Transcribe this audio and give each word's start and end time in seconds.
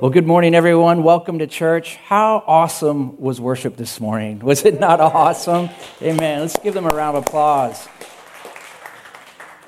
Well, 0.00 0.12
good 0.12 0.28
morning, 0.28 0.54
everyone. 0.54 1.02
Welcome 1.02 1.40
to 1.40 1.48
church. 1.48 1.96
How 1.96 2.44
awesome 2.46 3.20
was 3.20 3.40
worship 3.40 3.76
this 3.76 3.98
morning? 3.98 4.38
Was 4.38 4.64
it 4.64 4.78
not 4.78 5.00
awesome? 5.00 5.70
Amen. 6.00 6.42
Let's 6.42 6.56
give 6.60 6.72
them 6.72 6.86
a 6.86 6.90
round 6.90 7.16
of 7.16 7.26
applause. 7.26 7.88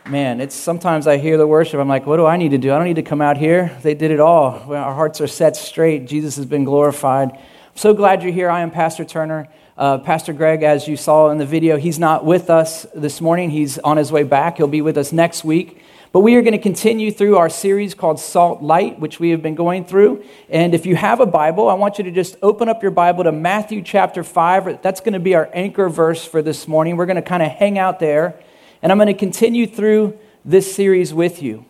Man, 0.09 0.41
it's 0.41 0.55
sometimes 0.55 1.09
I 1.09 1.17
hear 1.17 1.37
the 1.37 1.49
worship. 1.49 1.81
I'm 1.81 1.89
like, 1.89 2.07
what 2.07 2.19
do 2.19 2.27
I 2.27 2.37
need 2.37 2.53
to 2.53 2.59
do? 2.59 2.73
I 2.73 2.77
don't 2.77 2.87
need 2.87 2.95
to 2.95 3.03
come 3.03 3.21
out 3.21 3.39
here. 3.39 3.77
They 3.83 3.95
did 3.95 4.13
it 4.13 4.21
all. 4.21 4.73
Our 4.73 4.95
hearts 4.95 5.21
are 5.21 5.27
set 5.27 5.57
straight. 5.57 6.07
Jesus 6.07 6.37
has 6.37 6.47
been 6.47 6.63
glorified. 6.63 7.33
I'm 7.33 7.41
so 7.75 7.93
glad 7.93 8.23
you're 8.23 8.33
here. 8.33 8.49
I 8.51 8.61
am 8.61 8.71
Pastor 8.71 9.05
Turner. 9.05 9.49
Uh, 9.77 9.99
Pastor 9.99 10.33
Greg, 10.33 10.63
as 10.63 10.87
you 10.87 10.97
saw 10.97 11.31
in 11.31 11.39
the 11.39 11.47
video, 11.47 11.77
he's 11.77 11.99
not 11.99 12.25
with 12.25 12.51
us 12.51 12.87
this 12.95 13.21
morning. 13.21 13.51
He's 13.51 13.79
on 13.79 13.97
his 13.97 14.13
way 14.13 14.23
back. 14.23 14.59
He'll 14.59 14.69
be 14.69 14.83
with 14.83 14.97
us 14.97 15.11
next 15.11 15.43
week. 15.43 15.83
But 16.13 16.21
we 16.21 16.35
are 16.35 16.43
going 16.43 16.55
to 16.55 16.59
continue 16.59 17.13
through 17.13 17.37
our 17.37 17.49
series 17.49 17.95
called 17.95 18.19
Salt 18.19 18.63
Light, 18.63 18.99
which 18.99 19.21
we 19.21 19.31
have 19.31 19.43
been 19.43 19.55
going 19.55 19.85
through. 19.85 20.25
And 20.49 20.75
if 20.75 20.85
you 20.85 20.97
have 20.97 21.21
a 21.21 21.27
Bible, 21.27 21.69
I 21.69 21.75
want 21.75 21.99
you 21.99 22.05
to 22.05 22.11
just 22.11 22.35
open 22.43 22.69
up 22.69 22.83
your 22.83 22.91
Bible 22.91 23.23
to 23.23 23.31
Matthew 23.31 23.81
chapter 23.81 24.25
5. 24.25 24.83
That's 24.83 25.01
going 25.01 25.13
to 25.13 25.21
be 25.21 25.37
our 25.37 25.49
anchor 25.53 25.89
verse 25.89 26.25
for 26.27 26.43
this 26.43 26.67
morning. 26.67 26.97
We're 26.97 27.07
going 27.07 27.15
to 27.15 27.23
kind 27.23 27.45
of 27.45 27.53
hang 27.53 27.79
out 27.79 28.01
there. 28.01 28.41
And 28.83 28.91
I'm 28.91 28.99
going 28.99 29.07
to 29.07 29.15
continue 29.15 29.69
through 29.69 30.19
this 30.45 30.75
series 30.75 31.15
with 31.15 31.43
you. 31.43 31.65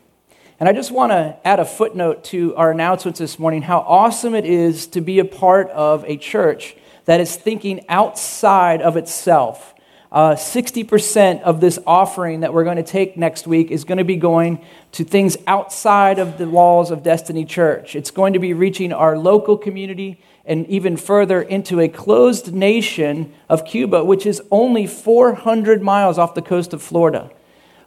And 0.58 0.70
I 0.70 0.72
just 0.72 0.90
want 0.90 1.12
to 1.12 1.36
add 1.44 1.60
a 1.60 1.66
footnote 1.66 2.24
to 2.24 2.56
our 2.56 2.70
announcements 2.70 3.18
this 3.18 3.38
morning 3.38 3.60
how 3.60 3.80
awesome 3.80 4.34
it 4.34 4.46
is 4.46 4.86
to 4.88 5.02
be 5.02 5.18
a 5.18 5.24
part 5.26 5.68
of 5.68 6.02
a 6.06 6.16
church 6.16 6.76
that 7.04 7.20
is 7.20 7.36
thinking 7.36 7.84
outside 7.90 8.80
of 8.80 8.96
itself 8.96 9.74
uh, 10.12 10.34
60% 10.34 11.42
of 11.42 11.60
this 11.60 11.78
offering 11.86 12.40
that 12.40 12.52
we're 12.52 12.64
going 12.64 12.76
to 12.76 12.82
take 12.82 13.16
next 13.16 13.46
week 13.46 13.70
is 13.70 13.84
going 13.84 13.98
to 13.98 14.04
be 14.04 14.16
going 14.16 14.64
to 14.92 15.04
things 15.04 15.36
outside 15.46 16.18
of 16.18 16.36
the 16.36 16.48
walls 16.48 16.90
of 16.90 17.02
Destiny 17.02 17.44
Church. 17.44 17.94
It's 17.94 18.10
going 18.10 18.32
to 18.32 18.40
be 18.40 18.52
reaching 18.52 18.92
our 18.92 19.16
local 19.16 19.56
community 19.56 20.20
and 20.44 20.66
even 20.66 20.96
further 20.96 21.40
into 21.40 21.78
a 21.78 21.88
closed 21.88 22.52
nation 22.52 23.32
of 23.48 23.64
Cuba, 23.64 24.04
which 24.04 24.26
is 24.26 24.42
only 24.50 24.86
400 24.86 25.80
miles 25.80 26.18
off 26.18 26.34
the 26.34 26.42
coast 26.42 26.72
of 26.72 26.82
Florida. 26.82 27.30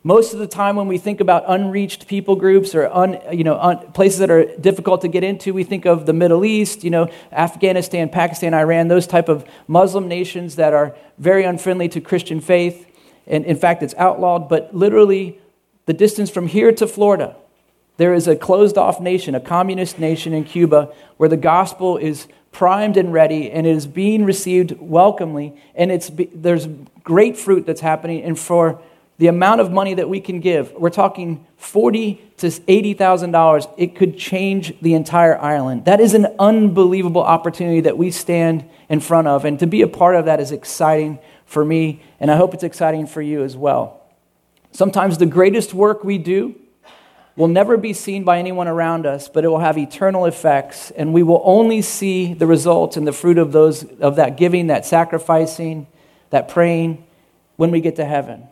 Most 0.06 0.34
of 0.34 0.40
the 0.40 0.48
time, 0.48 0.76
when 0.76 0.88
we 0.88 0.98
think 0.98 1.22
about 1.22 1.46
unreached 1.48 2.08
people 2.08 2.36
groups 2.36 2.76
or 2.76 2.88
un, 2.88 3.18
you 3.32 3.46
know, 3.46 3.58
un, 3.58 3.78
places 3.94 4.20
that 4.20 4.30
are 4.30 4.44
difficult 4.58 5.00
to 5.02 5.08
get 5.08 5.24
into, 5.24 5.54
we 5.54 5.64
think 5.64 5.86
of 5.86 6.06
the 6.06 6.12
Middle 6.12 6.44
East, 6.44 6.84
you 6.84 6.90
know, 6.90 7.08
Afghanistan, 7.32 8.10
Pakistan, 8.10 8.54
Iran, 8.54 8.90
those 8.90 9.08
type 9.08 9.30
of 9.30 9.46
Muslim 9.66 10.10
nations 10.10 10.58
that 10.58 10.74
are 10.74 10.94
very 11.18 11.46
unfriendly 11.46 11.88
to 11.88 12.02
Christian 12.02 12.42
faith. 12.42 12.86
And 13.28 13.46
in 13.46 13.56
fact, 13.56 13.82
it's 13.82 13.96
outlawed. 13.96 14.50
But 14.50 14.76
literally, 14.76 15.40
the 15.86 15.94
distance 15.94 16.30
from 16.30 16.48
here 16.48 16.74
to 16.74 16.86
Florida, 16.86 17.38
there 17.96 18.14
is 18.14 18.28
a 18.28 18.36
closed 18.36 18.78
off 18.78 19.00
nation, 19.00 19.36
a 19.36 19.40
communist 19.40 20.00
nation 20.00 20.34
in 20.34 20.44
Cuba, 20.44 20.94
where 21.16 21.30
the 21.30 21.38
gospel 21.38 21.96
is 21.96 22.28
primed 22.52 22.98
and 22.98 23.14
ready 23.14 23.50
and 23.50 23.66
it 23.66 23.74
is 23.74 23.88
being 23.88 24.26
received 24.26 24.76
welcomely. 24.82 25.56
And 25.76 25.94
it's, 25.94 26.12
there's 26.36 26.68
great 27.06 27.38
fruit 27.38 27.66
that's 27.66 27.82
happening. 27.82 28.22
And 28.22 28.38
for 28.38 28.82
the 29.18 29.28
amount 29.28 29.62
of 29.62 29.72
money 29.72 29.94
that 29.94 30.10
we 30.10 30.20
can 30.20 30.40
give, 30.40 30.74
we're 30.74 30.90
talking 30.90 31.46
forty 31.56 32.22
to 32.38 32.52
eighty 32.68 32.94
thousand 32.94 33.32
dollars. 33.32 33.68
It 33.78 33.96
could 33.96 34.18
change 34.18 34.74
the 34.82 34.96
entire 34.96 35.40
island. 35.40 35.86
That 35.86 36.00
is 36.00 36.14
an 36.14 36.28
unbelievable 36.40 37.24
opportunity 37.24 37.82
that 37.82 37.98
we 37.98 38.12
stand 38.12 38.68
in 38.90 39.00
front 39.00 39.28
of, 39.28 39.46
and 39.46 39.60
to 39.60 39.68
be 39.68 39.82
a 39.82 39.88
part 39.88 40.16
of 40.16 40.26
that 40.26 40.40
is 40.40 40.52
exciting 40.52 41.20
for 41.46 41.64
me, 41.64 42.02
and 42.20 42.32
I 42.32 42.36
hope 42.36 42.54
it's 42.54 42.64
exciting 42.64 43.06
for 43.06 43.22
you 43.22 43.44
as 43.44 43.56
well. 43.56 44.02
Sometimes 44.72 45.20
the 45.20 45.28
greatest 45.28 45.74
work 45.74 46.04
we 46.04 46.18
do 46.18 46.56
will 47.36 47.48
never 47.48 47.78
be 47.78 47.94
seen 47.94 48.24
by 48.24 48.40
anyone 48.40 48.68
around 48.68 49.06
us, 49.06 49.28
but 49.28 49.44
it 49.44 49.48
will 49.48 49.60
have 49.60 49.78
eternal 49.78 50.26
effects, 50.26 50.92
and 50.92 51.14
we 51.14 51.22
will 51.22 51.42
only 51.44 51.82
see 51.82 52.34
the 52.34 52.48
results 52.48 52.98
and 52.98 53.08
the 53.08 53.14
fruit 53.14 53.38
of 53.38 53.52
those 53.52 53.84
of 54.00 54.16
that 54.16 54.38
giving, 54.38 54.68
that 54.68 54.86
sacrificing, 54.86 55.86
that 56.32 56.48
praying 56.48 57.04
when 57.56 57.70
we 57.70 57.82
get 57.82 57.96
to 57.96 58.06
heaven. 58.06 58.48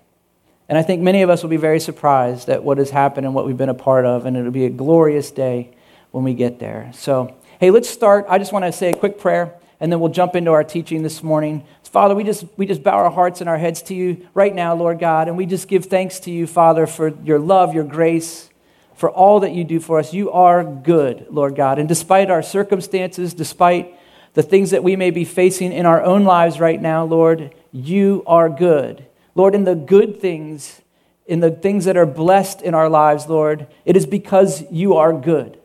And 0.72 0.78
I 0.78 0.84
think 0.84 1.02
many 1.02 1.22
of 1.22 1.30
us 1.30 1.44
will 1.44 1.50
be 1.50 1.58
very 1.58 1.82
surprised 1.82 2.48
at 2.48 2.64
what 2.64 2.78
has 2.78 2.92
happened 2.92 3.26
and 3.26 3.36
what 3.36 3.46
we've 3.46 3.58
been 3.58 3.68
a 3.68 3.74
part 3.74 4.06
of, 4.06 4.26
and 4.26 4.38
it'll 4.38 4.52
be 4.52 4.64
a 4.64 4.70
glorious 4.70 5.30
day 5.30 5.72
when 6.12 6.24
we 6.24 6.34
get 6.34 6.60
there. 6.60 6.92
So, 6.94 7.36
hey, 7.60 7.72
let's 7.72 7.90
start. 7.90 8.26
I 8.30 8.38
just 8.38 8.54
want 8.54 8.64
to 8.64 8.72
say 8.72 8.92
a 8.92 8.94
quick 8.94 9.20
prayer, 9.20 9.54
and 9.82 9.92
then 9.92 10.00
we'll 10.00 10.14
jump 10.14 10.34
into 10.34 10.52
our 10.52 10.64
teaching 10.64 11.04
this 11.04 11.22
morning. 11.22 11.66
Father, 11.84 12.16
we 12.16 12.24
just, 12.24 12.46
we 12.56 12.66
just 12.66 12.84
bow 12.84 12.94
our 12.94 13.12
hearts 13.12 13.42
and 13.42 13.50
our 13.50 13.58
heads 13.58 13.82
to 13.82 13.94
you 13.94 14.26
right 14.34 14.56
now, 14.56 14.74
Lord 14.74 14.98
God, 14.98 15.28
and 15.28 15.36
we 15.36 15.46
just 15.46 15.68
give 15.68 15.88
thanks 15.88 16.22
to 16.22 16.32
you, 16.32 16.48
Father, 16.48 16.88
for 16.88 17.10
your 17.22 17.38
love, 17.38 17.74
your 17.74 17.84
grace, 17.84 18.50
for 18.96 19.10
all 19.12 19.42
that 19.42 19.52
you 19.52 19.66
do 19.66 19.82
for 19.82 20.00
us. 20.00 20.14
You 20.14 20.32
are 20.32 20.64
good, 20.64 21.28
Lord 21.30 21.58
God. 21.58 21.80
And 21.80 21.90
despite 21.90 22.32
our 22.32 22.42
circumstances, 22.42 23.34
despite 23.34 24.00
the 24.36 24.42
things 24.42 24.72
that 24.72 24.86
we 24.86 24.96
may 24.96 25.12
be 25.12 25.26
facing 25.26 25.74
in 25.74 25.86
our 25.86 26.02
own 26.02 26.24
lives 26.24 26.62
right 26.62 26.82
now, 26.82 27.04
Lord, 27.04 27.54
you 27.74 28.24
are 28.26 28.48
good. 28.48 29.06
Lord, 29.36 29.56
in 29.56 29.64
the 29.64 29.76
good 29.76 30.20
things, 30.20 30.82
in 31.26 31.40
the 31.40 31.52
things 31.52 31.86
that 31.86 31.98
are 31.98 32.06
blessed 32.06 32.62
in 32.62 32.74
our 32.74 32.90
lives, 32.90 33.28
Lord, 33.28 33.68
it 33.86 33.96
is 33.96 34.06
because 34.06 34.64
you 34.72 34.96
are 34.96 35.14
good. 35.14 35.58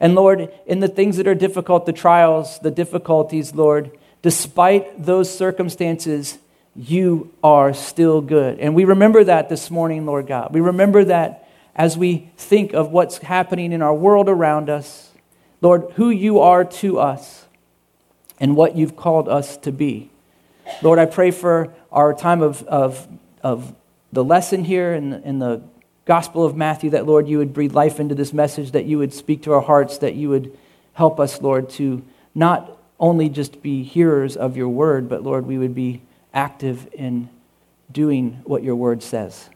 And 0.00 0.14
Lord, 0.14 0.50
in 0.66 0.80
the 0.80 0.88
things 0.88 1.18
that 1.18 1.26
are 1.26 1.34
difficult, 1.34 1.84
the 1.84 1.92
trials, 1.92 2.58
the 2.60 2.70
difficulties, 2.70 3.54
Lord, 3.54 3.90
despite 4.22 5.04
those 5.04 5.34
circumstances, 5.34 6.38
you 6.74 7.32
are 7.42 7.74
still 7.74 8.20
good. 8.20 8.58
And 8.58 8.74
we 8.74 8.84
remember 8.84 9.24
that 9.24 9.48
this 9.48 9.70
morning, 9.70 10.06
Lord 10.06 10.26
God. 10.26 10.54
We 10.54 10.60
remember 10.60 11.04
that 11.04 11.48
as 11.74 11.98
we 11.98 12.30
think 12.36 12.72
of 12.72 12.90
what's 12.90 13.18
happening 13.18 13.72
in 13.72 13.82
our 13.82 13.94
world 13.94 14.28
around 14.28 14.70
us, 14.70 15.10
Lord, 15.60 15.92
who 15.96 16.08
you 16.10 16.40
are 16.40 16.64
to 16.64 16.98
us 16.98 17.46
and 18.38 18.56
what 18.56 18.76
you've 18.76 18.96
called 18.96 19.28
us 19.28 19.56
to 19.58 19.72
be. 19.72 20.09
Lord, 20.82 20.98
I 20.98 21.06
pray 21.06 21.30
for 21.30 21.72
our 21.92 22.14
time 22.14 22.42
of, 22.42 22.62
of, 22.64 23.08
of 23.42 23.74
the 24.12 24.24
lesson 24.24 24.64
here 24.64 24.94
in, 24.94 25.14
in 25.24 25.38
the 25.38 25.62
Gospel 26.04 26.44
of 26.44 26.56
Matthew 26.56 26.90
that, 26.90 27.06
Lord, 27.06 27.28
you 27.28 27.38
would 27.38 27.52
breathe 27.52 27.72
life 27.72 28.00
into 28.00 28.14
this 28.14 28.32
message, 28.32 28.72
that 28.72 28.84
you 28.84 28.98
would 28.98 29.14
speak 29.14 29.42
to 29.42 29.52
our 29.52 29.60
hearts, 29.60 29.98
that 29.98 30.14
you 30.14 30.28
would 30.28 30.56
help 30.94 31.20
us, 31.20 31.40
Lord, 31.40 31.70
to 31.70 32.02
not 32.34 32.78
only 32.98 33.28
just 33.28 33.62
be 33.62 33.82
hearers 33.82 34.36
of 34.36 34.56
your 34.56 34.68
word, 34.68 35.08
but, 35.08 35.22
Lord, 35.22 35.46
we 35.46 35.58
would 35.58 35.74
be 35.74 36.02
active 36.34 36.88
in 36.92 37.28
doing 37.92 38.40
what 38.44 38.62
your 38.62 38.76
word 38.76 39.02
says. 39.02 39.50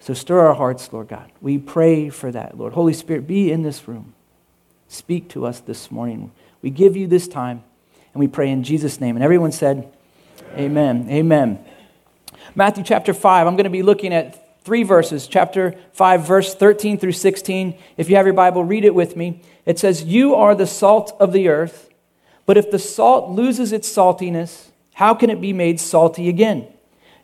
So 0.00 0.14
stir 0.14 0.40
our 0.46 0.54
hearts, 0.54 0.92
Lord 0.92 1.08
God. 1.08 1.30
We 1.40 1.58
pray 1.58 2.08
for 2.08 2.30
that, 2.30 2.56
Lord. 2.56 2.72
Holy 2.72 2.92
Spirit, 2.92 3.26
be 3.26 3.50
in 3.50 3.62
this 3.62 3.88
room. 3.88 4.14
Speak 4.88 5.28
to 5.30 5.44
us 5.44 5.60
this 5.60 5.90
morning. 5.90 6.30
We 6.62 6.70
give 6.70 6.96
you 6.96 7.06
this 7.06 7.28
time, 7.28 7.62
and 8.12 8.20
we 8.20 8.28
pray 8.28 8.50
in 8.50 8.64
Jesus' 8.64 9.00
name. 9.00 9.16
And 9.16 9.24
everyone 9.24 9.52
said, 9.52 9.92
Amen. 10.54 11.08
Amen. 11.10 11.64
Matthew 12.54 12.82
chapter 12.82 13.14
5, 13.14 13.46
I'm 13.46 13.54
going 13.54 13.64
to 13.64 13.70
be 13.70 13.82
looking 13.82 14.12
at 14.12 14.64
three 14.64 14.82
verses. 14.82 15.26
Chapter 15.26 15.74
5, 15.92 16.26
verse 16.26 16.54
13 16.54 16.98
through 16.98 17.12
16. 17.12 17.78
If 17.96 18.10
you 18.10 18.16
have 18.16 18.26
your 18.26 18.34
Bible, 18.34 18.64
read 18.64 18.84
it 18.84 18.94
with 18.94 19.16
me. 19.16 19.42
It 19.64 19.78
says, 19.78 20.04
You 20.04 20.34
are 20.34 20.54
the 20.54 20.66
salt 20.66 21.16
of 21.20 21.32
the 21.32 21.48
earth, 21.48 21.90
but 22.46 22.56
if 22.56 22.70
the 22.70 22.78
salt 22.78 23.30
loses 23.30 23.72
its 23.72 23.88
saltiness, 23.88 24.68
how 24.94 25.14
can 25.14 25.30
it 25.30 25.40
be 25.40 25.52
made 25.52 25.78
salty 25.78 26.28
again? 26.28 26.66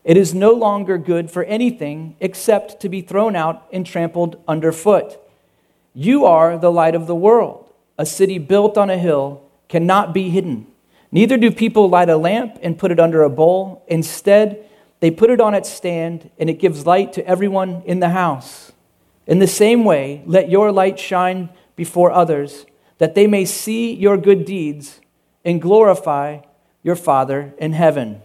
It 0.04 0.16
is 0.16 0.34
no 0.34 0.52
longer 0.52 0.98
good 0.98 1.30
for 1.30 1.44
anything 1.44 2.16
except 2.20 2.80
to 2.80 2.88
be 2.88 3.00
thrown 3.00 3.34
out 3.34 3.66
and 3.72 3.86
trampled 3.86 4.42
underfoot. 4.46 5.18
You 5.94 6.26
are 6.26 6.58
the 6.58 6.70
light 6.70 6.94
of 6.94 7.06
the 7.06 7.14
world. 7.14 7.70
A 7.96 8.04
city 8.04 8.38
built 8.38 8.76
on 8.76 8.90
a 8.90 8.98
hill 8.98 9.42
cannot 9.68 10.12
be 10.12 10.28
hidden. 10.28 10.66
Neither 11.14 11.36
do 11.36 11.52
people 11.52 11.88
light 11.88 12.08
a 12.08 12.16
lamp 12.16 12.58
and 12.60 12.76
put 12.76 12.90
it 12.90 12.98
under 12.98 13.22
a 13.22 13.30
bowl. 13.30 13.84
Instead, 13.86 14.68
they 14.98 15.12
put 15.12 15.30
it 15.30 15.40
on 15.40 15.54
its 15.54 15.70
stand, 15.70 16.28
and 16.40 16.50
it 16.50 16.58
gives 16.58 16.86
light 16.86 17.12
to 17.12 17.24
everyone 17.24 17.82
in 17.86 18.00
the 18.00 18.08
house. 18.08 18.72
In 19.24 19.38
the 19.38 19.46
same 19.46 19.84
way, 19.84 20.24
let 20.26 20.50
your 20.50 20.72
light 20.72 20.98
shine 20.98 21.50
before 21.76 22.10
others, 22.10 22.66
that 22.98 23.14
they 23.14 23.28
may 23.28 23.44
see 23.44 23.94
your 23.94 24.16
good 24.16 24.44
deeds 24.44 25.00
and 25.44 25.62
glorify 25.62 26.40
your 26.82 26.96
Father 26.96 27.54
in 27.58 27.74
heaven. 27.74 28.20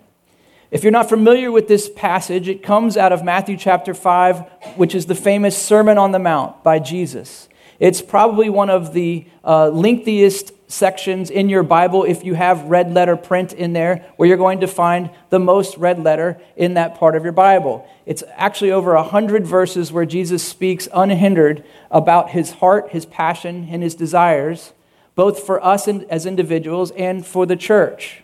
If 0.71 0.81
you're 0.81 0.91
not 0.91 1.09
familiar 1.09 1.51
with 1.51 1.67
this 1.67 1.91
passage, 1.95 2.47
it 2.47 2.63
comes 2.63 2.97
out 2.97 3.11
of 3.11 3.23
Matthew 3.23 3.55
chapter 3.55 3.93
5, 3.93 4.39
which 4.77 4.95
is 4.95 5.05
the 5.05 5.13
famous 5.13 5.55
Sermon 5.55 5.99
on 5.99 6.11
the 6.11 6.17
Mount 6.17 6.63
by 6.63 6.79
Jesus. 6.79 7.49
It's 7.79 8.01
probably 8.01 8.49
one 8.49 8.71
of 8.71 8.93
the 8.93 9.27
uh, 9.43 9.69
lengthiest 9.69 10.53
sections 10.69 11.29
in 11.31 11.49
your 11.49 11.63
Bible 11.63 12.03
if 12.03 12.23
you 12.23 12.35
have 12.35 12.63
red 12.65 12.93
letter 12.93 13.17
print 13.17 13.51
in 13.51 13.73
there, 13.73 14.05
where 14.15 14.29
you're 14.29 14.37
going 14.37 14.61
to 14.61 14.67
find 14.67 15.09
the 15.31 15.39
most 15.39 15.75
red 15.77 16.01
letter 16.01 16.39
in 16.55 16.75
that 16.75 16.95
part 16.95 17.15
of 17.15 17.23
your 17.23 17.33
Bible. 17.33 17.85
It's 18.05 18.23
actually 18.35 18.71
over 18.71 18.93
a 18.93 19.03
hundred 19.03 19.45
verses 19.45 19.91
where 19.91 20.05
Jesus 20.05 20.47
speaks 20.47 20.87
unhindered 20.93 21.65
about 21.89 22.29
his 22.29 22.51
heart, 22.51 22.91
his 22.91 23.05
passion, 23.05 23.67
and 23.69 23.83
his 23.83 23.95
desires, 23.95 24.73
both 25.15 25.43
for 25.43 25.61
us 25.63 25.87
as 25.87 26.25
individuals 26.25 26.91
and 26.91 27.25
for 27.25 27.45
the 27.45 27.57
church. 27.57 28.21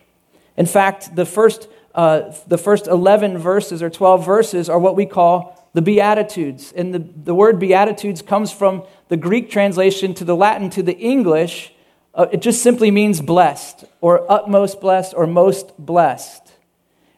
In 0.56 0.68
fact, 0.68 1.16
the 1.16 1.26
first, 1.26 1.68
uh, 1.96 2.32
the 2.48 2.60
first 2.60 2.88
11 2.88 3.40
verses 3.40 3.82
or 3.82 3.90
12 3.90 4.24
verses 4.24 4.70
are 4.70 4.80
what 4.80 4.96
we 4.96 5.08
call 5.08 5.70
the 5.74 5.82
Beatitudes. 5.82 6.72
And 6.72 6.94
the, 6.94 7.00
the 7.00 7.36
word 7.36 7.60
Beatitudes 7.60 8.22
comes 8.22 8.52
from 8.52 8.84
the 9.10 9.18
Greek 9.18 9.50
translation 9.50 10.14
to 10.14 10.24
the 10.24 10.36
Latin 10.36 10.70
to 10.72 10.84
the 10.84 10.98
English. 10.98 11.74
Uh, 12.16 12.28
it 12.32 12.42
just 12.42 12.64
simply 12.64 12.90
means 12.90 13.20
blessed, 13.22 13.84
or 14.00 14.30
utmost 14.32 14.80
blessed, 14.80 15.14
or 15.16 15.28
most 15.28 15.78
blessed. 15.78 16.54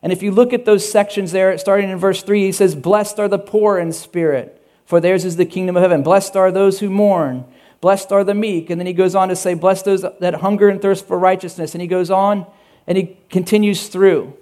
And 0.02 0.12
if 0.12 0.24
you 0.24 0.32
look 0.32 0.54
at 0.54 0.66
those 0.66 0.90
sections 0.90 1.32
there, 1.32 1.56
starting 1.58 1.90
in 1.90 1.98
verse 1.98 2.24
3, 2.24 2.46
he 2.46 2.52
says, 2.52 2.76
Blessed 2.76 3.20
are 3.20 3.28
the 3.28 3.38
poor 3.38 3.78
in 3.78 3.92
spirit, 3.92 4.62
for 4.86 5.00
theirs 5.00 5.24
is 5.24 5.36
the 5.36 5.46
kingdom 5.46 5.78
of 5.78 5.82
heaven. 5.82 6.02
Blessed 6.02 6.36
are 6.36 6.52
those 6.52 6.80
who 6.80 6.90
mourn. 6.90 7.46
Blessed 7.80 8.12
are 8.12 8.24
the 8.24 8.34
meek. 8.34 8.70
And 8.70 8.82
then 8.82 8.88
he 8.88 8.94
goes 8.94 9.14
on 9.14 9.30
to 9.30 9.36
say, 9.36 9.54
Blessed 9.54 9.86
those 9.86 10.02
that 10.02 10.36
hunger 10.36 10.70
and 10.70 10.82
thirst 10.82 11.06
for 11.06 11.20
righteousness. 11.20 11.76
And 11.76 11.82
he 11.82 11.88
goes 11.88 12.10
on 12.10 12.48
and 12.88 12.98
he 12.98 13.18
continues 13.30 13.90
through. 13.90 14.34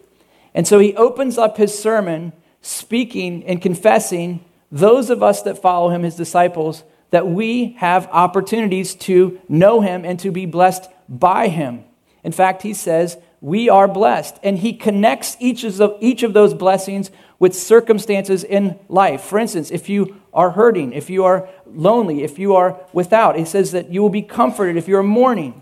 And 0.54 0.66
so 0.66 0.80
he 0.80 0.96
opens 0.96 1.38
up 1.38 1.58
his 1.58 1.78
sermon 1.78 2.32
speaking 2.62 3.44
and 3.46 3.62
confessing, 3.62 4.44
those 4.72 5.10
of 5.10 5.22
us 5.22 5.42
that 5.44 5.62
follow 5.62 5.90
him, 5.90 6.04
his 6.04 6.16
disciples, 6.16 6.84
that 7.16 7.30
we 7.30 7.78
have 7.78 8.10
opportunities 8.12 8.94
to 8.94 9.40
know 9.48 9.80
him 9.80 10.04
and 10.04 10.20
to 10.20 10.32
be 10.32 10.46
blessed 10.46 10.90
by 11.08 11.48
him. 11.48 11.82
In 12.26 12.34
fact, 12.34 12.62
he 12.62 12.74
says, 12.74 13.16
we 13.40 13.70
are 13.70 13.88
blessed. 13.88 14.38
And 14.44 14.60
he 14.60 14.74
connects 14.74 15.38
each 15.40 15.64
of, 15.64 15.96
each 16.02 16.24
of 16.24 16.34
those 16.34 16.54
blessings 16.54 17.12
with 17.40 17.56
circumstances 17.56 18.44
in 18.44 18.78
life. 18.90 19.22
For 19.22 19.40
instance, 19.40 19.72
if 19.72 19.88
you 19.88 20.20
are 20.34 20.50
hurting, 20.50 20.92
if 20.92 21.10
you 21.10 21.24
are 21.24 21.48
lonely, 21.66 22.22
if 22.22 22.38
you 22.38 22.54
are 22.54 22.82
without, 22.92 23.38
he 23.38 23.46
says 23.46 23.72
that 23.72 23.92
you 23.94 24.02
will 24.02 24.10
be 24.10 24.22
comforted 24.22 24.76
if 24.76 24.90
you 24.90 24.98
are 24.98 25.04
mourning. 25.04 25.62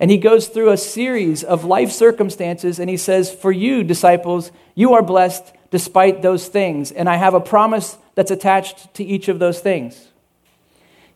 And 0.00 0.10
he 0.10 0.18
goes 0.18 0.48
through 0.48 0.70
a 0.70 0.76
series 0.76 1.44
of 1.44 1.64
life 1.64 1.92
circumstances, 1.92 2.80
and 2.80 2.90
he 2.90 2.96
says, 2.96 3.32
For 3.32 3.52
you, 3.52 3.84
disciples, 3.84 4.50
you 4.74 4.94
are 4.94 5.02
blessed 5.02 5.52
despite 5.70 6.20
those 6.20 6.48
things. 6.48 6.90
And 6.90 7.08
I 7.08 7.14
have 7.14 7.34
a 7.34 7.40
promise 7.40 7.96
that's 8.16 8.32
attached 8.32 8.92
to 8.94 9.04
each 9.04 9.28
of 9.28 9.38
those 9.38 9.60
things. 9.60 10.08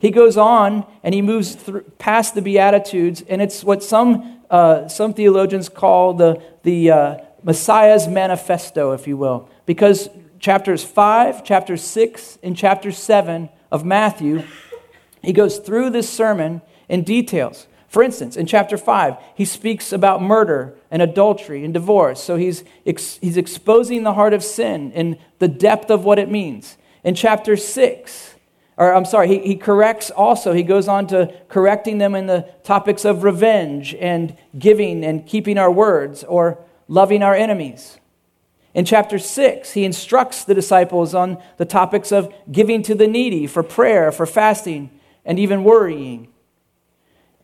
He 0.03 0.11
goes 0.11 0.35
on 0.35 0.85
and 1.01 1.15
he 1.15 1.21
moves 1.21 1.55
through, 1.55 1.83
past 1.97 2.35
the 2.35 2.41
Beatitudes, 2.41 3.21
and 3.21 3.41
it's 3.41 3.63
what 3.63 3.81
some, 3.81 4.41
uh, 4.49 4.89
some 4.89 5.13
theologians 5.13 5.69
call 5.69 6.13
the, 6.13 6.43
the 6.63 6.91
uh, 6.91 7.17
Messiah's 7.41 8.05
manifesto, 8.05 8.91
if 8.91 9.07
you 9.07 9.15
will. 9.15 9.49
Because 9.65 10.09
chapters 10.39 10.83
5, 10.83 11.45
chapter 11.45 11.77
6, 11.77 12.37
and 12.43 12.57
chapter 12.57 12.91
7 12.91 13.47
of 13.71 13.85
Matthew, 13.85 14.43
he 15.21 15.31
goes 15.31 15.59
through 15.59 15.91
this 15.91 16.09
sermon 16.09 16.61
in 16.89 17.05
details. 17.05 17.67
For 17.87 18.03
instance, 18.03 18.35
in 18.35 18.45
chapter 18.45 18.77
5, 18.77 19.15
he 19.35 19.45
speaks 19.45 19.93
about 19.93 20.21
murder 20.21 20.75
and 20.91 21.01
adultery 21.01 21.63
and 21.63 21.73
divorce. 21.73 22.21
So 22.21 22.35
he's, 22.35 22.65
ex- 22.85 23.19
he's 23.21 23.37
exposing 23.37 24.03
the 24.03 24.15
heart 24.15 24.33
of 24.33 24.43
sin 24.43 24.91
and 24.95 25.17
the 25.39 25.47
depth 25.47 25.89
of 25.89 26.03
what 26.03 26.19
it 26.19 26.29
means. 26.29 26.75
In 27.05 27.15
chapter 27.15 27.55
6, 27.55 28.32
or 28.77 28.93
I'm 28.93 29.05
sorry, 29.05 29.27
he, 29.27 29.39
he 29.39 29.55
corrects 29.55 30.09
also, 30.09 30.53
he 30.53 30.63
goes 30.63 30.87
on 30.87 31.07
to 31.07 31.33
correcting 31.47 31.99
them 31.99 32.15
in 32.15 32.25
the 32.25 32.49
topics 32.63 33.05
of 33.05 33.23
revenge 33.23 33.95
and 33.95 34.35
giving 34.57 35.03
and 35.03 35.25
keeping 35.25 35.57
our 35.57 35.71
words 35.71 36.23
or 36.23 36.57
loving 36.87 37.21
our 37.21 37.35
enemies. 37.35 37.99
In 38.73 38.85
chapter 38.85 39.19
6, 39.19 39.73
he 39.73 39.85
instructs 39.85 40.43
the 40.43 40.55
disciples 40.55 41.13
on 41.13 41.41
the 41.57 41.65
topics 41.65 42.11
of 42.11 42.33
giving 42.51 42.81
to 42.83 42.95
the 42.95 43.07
needy, 43.07 43.45
for 43.45 43.61
prayer, 43.61 44.11
for 44.11 44.25
fasting, 44.25 44.89
and 45.23 45.37
even 45.37 45.63
worrying. 45.63 46.27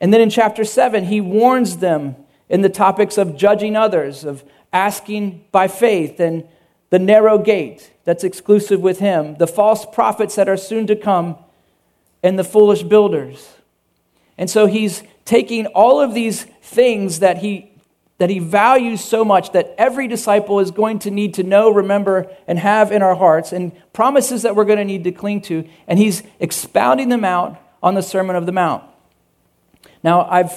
And 0.01 0.11
then 0.11 0.21
in 0.21 0.31
chapter 0.31 0.63
7, 0.63 1.05
he 1.05 1.21
warns 1.21 1.77
them 1.77 2.15
in 2.47 2.61
the 2.61 2.69
topics 2.69 3.17
of 3.17 3.37
judging 3.37 3.75
others, 3.75 4.23
of 4.23 4.43
asking 4.73 5.45
by 5.51 5.67
faith, 5.67 6.19
and 6.19 6.47
the 6.89 6.99
narrow 6.99 7.37
gate 7.37 7.91
that's 8.03 8.23
exclusive 8.23 8.81
with 8.81 8.99
him, 8.99 9.35
the 9.35 9.47
false 9.47 9.85
prophets 9.85 10.35
that 10.35 10.49
are 10.49 10.57
soon 10.57 10.87
to 10.87 10.95
come, 10.95 11.37
and 12.23 12.37
the 12.37 12.43
foolish 12.43 12.83
builders. 12.83 13.55
And 14.37 14.49
so 14.49 14.65
he's 14.65 15.03
taking 15.25 15.67
all 15.67 16.01
of 16.01 16.13
these 16.13 16.43
things 16.61 17.19
that 17.19 17.39
he 17.39 17.69
that 18.19 18.29
he 18.29 18.39
values 18.39 19.01
so 19.01 19.23
much 19.23 19.53
that 19.53 19.73
every 19.77 20.05
disciple 20.07 20.59
is 20.59 20.71
going 20.71 20.99
to 20.99 21.09
need 21.09 21.33
to 21.35 21.43
know, 21.43 21.69
remember, 21.69 22.29
and 22.47 22.59
have 22.59 22.91
in 22.91 23.01
our 23.01 23.15
hearts, 23.15 23.53
and 23.53 23.71
promises 23.93 24.41
that 24.41 24.57
we're 24.57 24.65
going 24.65 24.77
to 24.77 24.85
need 24.85 25.05
to 25.05 25.11
cling 25.11 25.41
to, 25.41 25.67
and 25.87 25.97
he's 25.97 26.21
expounding 26.39 27.07
them 27.07 27.23
out 27.23 27.57
on 27.81 27.95
the 27.95 28.03
Sermon 28.03 28.35
of 28.35 28.45
the 28.45 28.51
Mount. 28.51 28.83
Now, 30.03 30.27
I've 30.29 30.51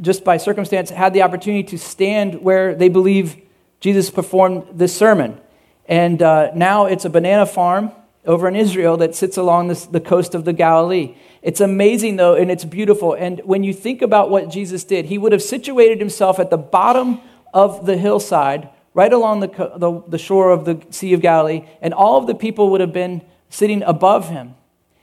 just 0.00 0.24
by 0.24 0.36
circumstance 0.36 0.90
had 0.90 1.12
the 1.14 1.22
opportunity 1.22 1.64
to 1.64 1.78
stand 1.78 2.42
where 2.42 2.76
they 2.76 2.88
believe 2.88 3.36
Jesus 3.80 4.10
performed 4.10 4.66
this 4.72 4.94
sermon. 4.96 5.40
And 5.86 6.22
uh, 6.22 6.52
now 6.54 6.86
it's 6.86 7.04
a 7.04 7.10
banana 7.10 7.46
farm 7.46 7.92
over 8.26 8.46
in 8.46 8.54
Israel 8.54 8.98
that 8.98 9.14
sits 9.14 9.36
along 9.36 9.68
this, 9.68 9.86
the 9.86 10.00
coast 10.00 10.34
of 10.34 10.44
the 10.44 10.52
Galilee. 10.52 11.16
It's 11.42 11.60
amazing, 11.60 12.16
though, 12.16 12.34
and 12.34 12.50
it's 12.50 12.64
beautiful. 12.64 13.14
And 13.14 13.40
when 13.44 13.64
you 13.64 13.72
think 13.72 14.02
about 14.02 14.30
what 14.30 14.50
Jesus 14.50 14.84
did, 14.84 15.06
he 15.06 15.16
would 15.16 15.32
have 15.32 15.42
situated 15.42 15.98
himself 15.98 16.38
at 16.38 16.50
the 16.50 16.58
bottom 16.58 17.20
of 17.52 17.86
the 17.86 17.96
hillside, 17.96 18.68
right 18.92 19.12
along 19.12 19.40
the, 19.40 19.48
the, 19.76 20.02
the 20.06 20.18
shore 20.18 20.50
of 20.50 20.66
the 20.66 20.84
Sea 20.90 21.14
of 21.14 21.22
Galilee, 21.22 21.64
and 21.80 21.94
all 21.94 22.18
of 22.18 22.26
the 22.26 22.34
people 22.34 22.70
would 22.70 22.80
have 22.80 22.92
been 22.92 23.22
sitting 23.48 23.82
above 23.82 24.28
him 24.28 24.54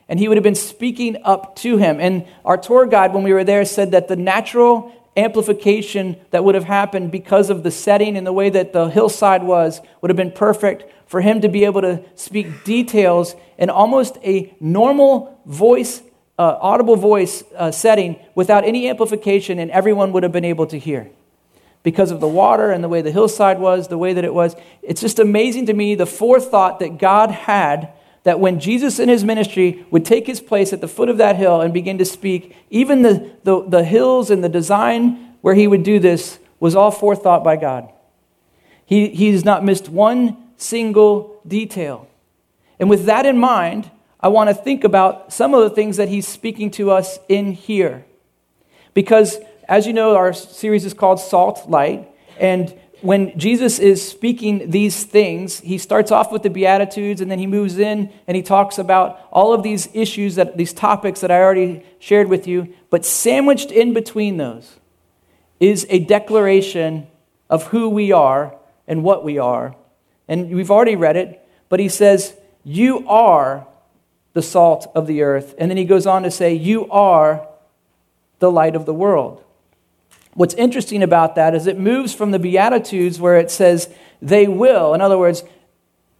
and 0.10 0.20
he 0.20 0.28
would 0.28 0.38
have 0.38 0.44
been 0.44 0.56
speaking 0.56 1.18
up 1.24 1.56
to 1.58 1.78
him. 1.78 2.00
And 2.00 2.26
our 2.46 2.58
tour 2.58 2.86
guide, 2.86 3.14
when 3.14 3.24
we 3.24 3.34
were 3.34 3.44
there, 3.44 3.66
said 3.66 3.92
that 3.92 4.08
the 4.08 4.16
natural 4.16 4.92
amplification 5.18 6.16
that 6.32 6.44
would 6.44 6.56
have 6.56 6.64
happened 6.64 7.12
because 7.12 7.50
of 7.50 7.64
the 7.64 7.72
setting 7.72 8.16
and 8.16 8.26
the 8.26 8.32
way 8.32 8.50
that 8.50 8.72
the 8.72 8.88
hillside 8.90 9.44
was 9.44 9.82
would 10.02 10.10
have 10.10 10.18
been 10.18 10.32
perfect 10.32 10.86
for 11.08 11.22
him 11.22 11.42
to 11.42 11.50
be 11.50 11.66
able 11.66 11.82
to 11.82 12.04
speak 12.16 12.64
details 12.64 13.36
in 13.58 13.70
almost 13.70 14.18
a 14.24 14.54
normal 14.60 15.42
voice, 15.46 16.02
uh, 16.38 16.58
audible 16.62 16.96
voice 16.96 17.44
uh, 17.56 17.72
setting 17.72 18.20
without 18.36 18.64
any 18.64 18.88
amplification, 18.90 19.58
and 19.58 19.72
everyone 19.72 20.12
would 20.12 20.24
have 20.24 20.32
been 20.32 20.46
able 20.46 20.68
to 20.68 20.78
hear. 20.78 21.10
Because 21.84 22.12
of 22.12 22.20
the 22.20 22.28
water 22.28 22.72
and 22.72 22.84
the 22.84 22.90
way 22.90 23.02
the 23.02 23.12
hillside 23.12 23.60
was, 23.60 23.88
the 23.88 23.98
way 23.98 24.14
that 24.14 24.26
it 24.26 24.34
was. 24.34 24.56
It's 24.82 25.00
just 25.00 25.20
amazing 25.20 25.68
to 25.68 25.74
me 25.74 25.96
the 25.96 26.06
forethought 26.06 26.80
that 26.80 26.98
God 26.98 27.32
had 27.32 27.94
that 28.28 28.42
when 28.42 28.60
Jesus 28.60 29.00
in 29.00 29.08
his 29.08 29.24
ministry 29.24 29.86
would 29.90 30.04
take 30.04 30.28
his 30.28 30.42
place 30.42 30.74
at 30.74 30.82
the 30.82 30.88
foot 30.90 31.08
of 31.08 31.18
that 31.18 31.38
hill 31.38 31.62
and 31.62 31.74
begin 31.74 31.98
to 31.98 32.04
speak, 32.04 32.54
even 32.70 33.02
the, 33.02 33.32
the, 33.46 33.64
the 33.66 33.84
hills 33.86 34.30
and 34.30 34.44
the 34.44 34.50
design 34.50 35.34
where 35.40 35.56
he 35.56 35.66
would 35.66 35.82
do 35.82 35.98
this 35.98 36.38
was 36.60 36.76
all 36.76 36.92
forethought 36.92 37.42
by 37.42 37.56
God. 37.56 37.90
He, 38.86 39.32
has 39.32 39.46
not 39.46 39.64
missed 39.64 39.88
one 39.88 40.36
single 40.58 41.40
detail. 41.48 42.10
And 42.82 42.90
with 42.90 43.06
that 43.06 43.26
in 43.26 43.38
mind, 43.38 43.90
I 44.20 44.28
want 44.28 44.50
to 44.50 44.54
think 44.54 44.84
about 44.84 45.32
some 45.32 45.54
of 45.54 45.62
the 45.62 45.70
things 45.70 45.96
that 45.96 46.10
he's 46.10 46.28
speaking 46.28 46.70
to 46.72 46.92
us 46.92 47.20
in 47.30 47.54
here. 47.54 48.04
Because, 48.94 49.38
as 49.70 49.88
you 49.88 49.94
know, 49.94 50.18
our 50.18 50.34
series 50.34 50.84
is 50.84 50.94
called 50.94 51.22
Salt 51.22 51.70
Light. 51.70 52.10
And 52.38 52.78
when 53.02 53.38
Jesus 53.38 53.80
is 53.80 54.08
speaking 54.08 54.72
these 54.72 55.04
things, 55.04 55.60
he 55.60 55.78
starts 55.78 56.12
off 56.12 56.32
with 56.32 56.44
the 56.44 56.50
Beatitudes 56.50 57.22
and 57.22 57.30
then 57.30 57.40
he 57.40 57.48
moves 57.48 57.78
in 57.78 58.12
and 58.28 58.36
he 58.36 58.42
talks 58.42 58.78
about 58.78 59.20
all 59.32 59.54
of 59.54 59.64
these 59.64 59.88
issues, 59.94 60.36
that, 60.36 60.58
these 60.58 60.74
topics 60.74 61.22
that 61.22 61.32
I 61.32 61.40
already 61.40 61.84
shared 62.00 62.28
with 62.28 62.48
you. 62.48 62.74
But 62.90 63.06
sandwiched 63.06 63.72
in 63.72 63.94
between 63.94 64.38
those 64.38 64.78
is 65.60 65.86
a 65.90 66.00
declaration 66.00 67.08
of 67.50 67.68
who 67.68 67.90
we 67.90 68.12
are 68.12 68.56
and 68.88 69.04
what 69.04 69.24
we 69.24 69.38
are. 69.38 69.76
And 70.28 70.54
we've 70.54 70.72
already 70.72 70.96
read 70.96 71.18
it, 71.18 71.48
but 71.70 71.80
he 71.80 71.90
says, 71.90 72.36
You 72.64 73.08
are 73.08 73.68
the 74.34 74.42
salt 74.42 74.92
of 74.94 75.08
the 75.08 75.22
earth. 75.22 75.56
And 75.58 75.70
then 75.70 75.78
he 75.78 75.86
goes 75.86 76.06
on 76.06 76.24
to 76.24 76.32
say, 76.32 76.54
You 76.54 76.90
are 76.90 77.48
the 78.40 78.52
light 78.52 78.76
of 78.76 78.86
the 78.86 78.94
world. 78.94 79.44
What's 80.38 80.54
interesting 80.54 81.02
about 81.02 81.34
that 81.34 81.56
is 81.56 81.66
it 81.66 81.80
moves 81.80 82.14
from 82.14 82.30
the 82.30 82.38
Beatitudes 82.38 83.20
where 83.20 83.38
it 83.38 83.50
says, 83.50 83.90
they 84.22 84.48
will. 84.48 84.94
In 84.94 85.02
other 85.02 85.18
words, 85.18 85.44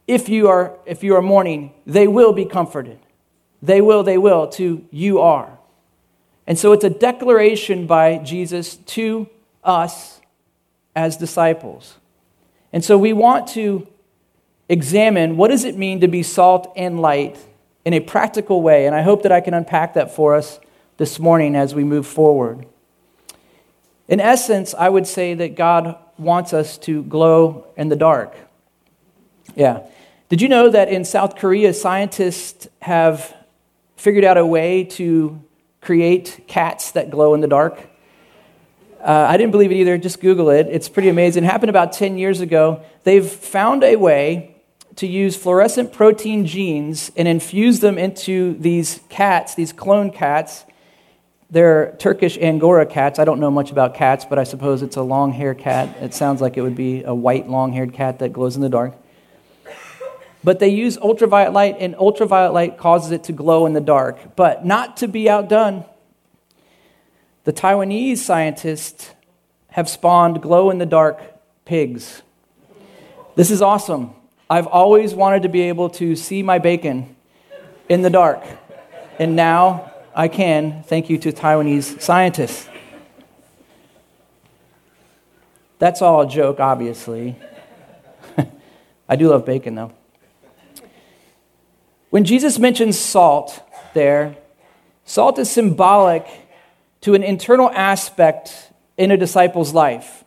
if 0.08 0.28
you 0.28 0.48
are, 0.48 0.76
if 0.86 1.04
you 1.04 1.14
are 1.14 1.22
mourning, 1.22 1.72
they 1.86 2.08
will 2.08 2.32
be 2.32 2.44
comforted. 2.44 2.98
They 3.62 3.80
will, 3.80 4.02
they 4.02 4.18
will, 4.18 4.48
to 4.48 4.84
you 4.90 5.20
are. 5.20 5.56
And 6.48 6.58
so 6.58 6.72
it's 6.72 6.82
a 6.82 6.90
declaration 6.90 7.86
by 7.86 8.18
Jesus 8.18 8.74
to 8.74 9.28
us 9.62 10.20
as 10.96 11.16
disciples. 11.16 11.94
And 12.72 12.84
so 12.84 12.98
we 12.98 13.12
want 13.12 13.46
to 13.50 13.86
examine 14.68 15.36
what 15.36 15.52
does 15.52 15.62
it 15.62 15.78
mean 15.78 16.00
to 16.00 16.08
be 16.08 16.24
salt 16.24 16.72
and 16.74 16.98
light 16.98 17.38
in 17.84 17.94
a 17.94 18.00
practical 18.00 18.62
way. 18.62 18.84
And 18.84 18.96
I 18.96 19.02
hope 19.02 19.22
that 19.22 19.30
I 19.30 19.40
can 19.40 19.54
unpack 19.54 19.94
that 19.94 20.10
for 20.10 20.34
us 20.34 20.58
this 20.96 21.20
morning 21.20 21.54
as 21.54 21.72
we 21.72 21.84
move 21.84 22.04
forward. 22.04 22.66
In 24.08 24.20
essence, 24.20 24.74
I 24.74 24.88
would 24.88 25.06
say 25.06 25.34
that 25.34 25.54
God 25.54 25.96
wants 26.16 26.52
us 26.52 26.78
to 26.78 27.02
glow 27.04 27.66
in 27.76 27.88
the 27.88 27.96
dark. 27.96 28.34
Yeah. 29.54 29.82
Did 30.28 30.42
you 30.42 30.48
know 30.48 30.70
that 30.70 30.88
in 30.88 31.04
South 31.04 31.36
Korea, 31.36 31.72
scientists 31.72 32.68
have 32.82 33.34
figured 33.96 34.24
out 34.24 34.36
a 34.36 34.44
way 34.46 34.84
to 34.84 35.40
create 35.80 36.44
cats 36.46 36.92
that 36.92 37.10
glow 37.10 37.34
in 37.34 37.40
the 37.40 37.48
dark? 37.48 37.78
Uh, 39.00 39.26
I 39.28 39.36
didn't 39.36 39.52
believe 39.52 39.70
it 39.70 39.76
either. 39.76 39.96
Just 39.96 40.20
Google 40.20 40.50
it. 40.50 40.66
It's 40.66 40.88
pretty 40.88 41.08
amazing. 41.08 41.44
It 41.44 41.46
happened 41.46 41.70
about 41.70 41.92
10 41.92 42.18
years 42.18 42.40
ago. 42.40 42.82
They've 43.04 43.26
found 43.26 43.84
a 43.84 43.96
way 43.96 44.56
to 44.96 45.06
use 45.06 45.36
fluorescent 45.36 45.92
protein 45.92 46.44
genes 46.44 47.12
and 47.16 47.28
infuse 47.28 47.78
them 47.80 47.96
into 47.96 48.54
these 48.58 49.00
cats, 49.08 49.54
these 49.54 49.72
clone 49.72 50.10
cats. 50.10 50.64
They're 51.50 51.96
Turkish 51.98 52.36
Angora 52.36 52.84
cats. 52.84 53.18
I 53.18 53.24
don't 53.24 53.40
know 53.40 53.50
much 53.50 53.70
about 53.70 53.94
cats, 53.94 54.26
but 54.28 54.38
I 54.38 54.44
suppose 54.44 54.82
it's 54.82 54.96
a 54.96 55.02
long 55.02 55.32
haired 55.32 55.58
cat. 55.58 55.96
It 56.02 56.12
sounds 56.12 56.42
like 56.42 56.58
it 56.58 56.62
would 56.62 56.76
be 56.76 57.04
a 57.04 57.14
white, 57.14 57.48
long 57.48 57.72
haired 57.72 57.94
cat 57.94 58.18
that 58.18 58.34
glows 58.34 58.54
in 58.54 58.60
the 58.60 58.68
dark. 58.68 58.94
But 60.44 60.58
they 60.58 60.68
use 60.68 60.98
ultraviolet 60.98 61.54
light, 61.54 61.76
and 61.80 61.94
ultraviolet 61.96 62.52
light 62.52 62.76
causes 62.76 63.12
it 63.12 63.24
to 63.24 63.32
glow 63.32 63.64
in 63.64 63.72
the 63.72 63.80
dark. 63.80 64.36
But 64.36 64.66
not 64.66 64.98
to 64.98 65.08
be 65.08 65.28
outdone, 65.28 65.84
the 67.44 67.52
Taiwanese 67.52 68.18
scientists 68.18 69.14
have 69.70 69.88
spawned 69.88 70.42
glow 70.42 70.70
in 70.70 70.76
the 70.76 70.86
dark 70.86 71.20
pigs. 71.64 72.22
This 73.36 73.50
is 73.50 73.62
awesome. 73.62 74.12
I've 74.50 74.66
always 74.66 75.14
wanted 75.14 75.42
to 75.42 75.48
be 75.48 75.62
able 75.62 75.88
to 75.90 76.14
see 76.14 76.42
my 76.42 76.58
bacon 76.58 77.16
in 77.88 78.02
the 78.02 78.10
dark. 78.10 78.44
And 79.18 79.34
now 79.34 79.92
I 80.18 80.26
can, 80.26 80.82
thank 80.82 81.08
you 81.08 81.16
to 81.18 81.30
Taiwanese 81.30 82.00
scientists. 82.00 82.68
That's 85.78 86.02
all 86.02 86.22
a 86.22 86.28
joke, 86.28 86.58
obviously. 86.58 87.36
I 89.08 89.14
do 89.14 89.28
love 89.28 89.46
bacon, 89.46 89.76
though. 89.76 89.92
When 92.10 92.24
Jesus 92.24 92.58
mentions 92.58 92.98
salt 92.98 93.62
there, 93.94 94.36
salt 95.04 95.38
is 95.38 95.48
symbolic 95.48 96.26
to 97.02 97.14
an 97.14 97.22
internal 97.22 97.70
aspect 97.70 98.72
in 98.96 99.12
a 99.12 99.16
disciple's 99.16 99.72
life. 99.72 100.24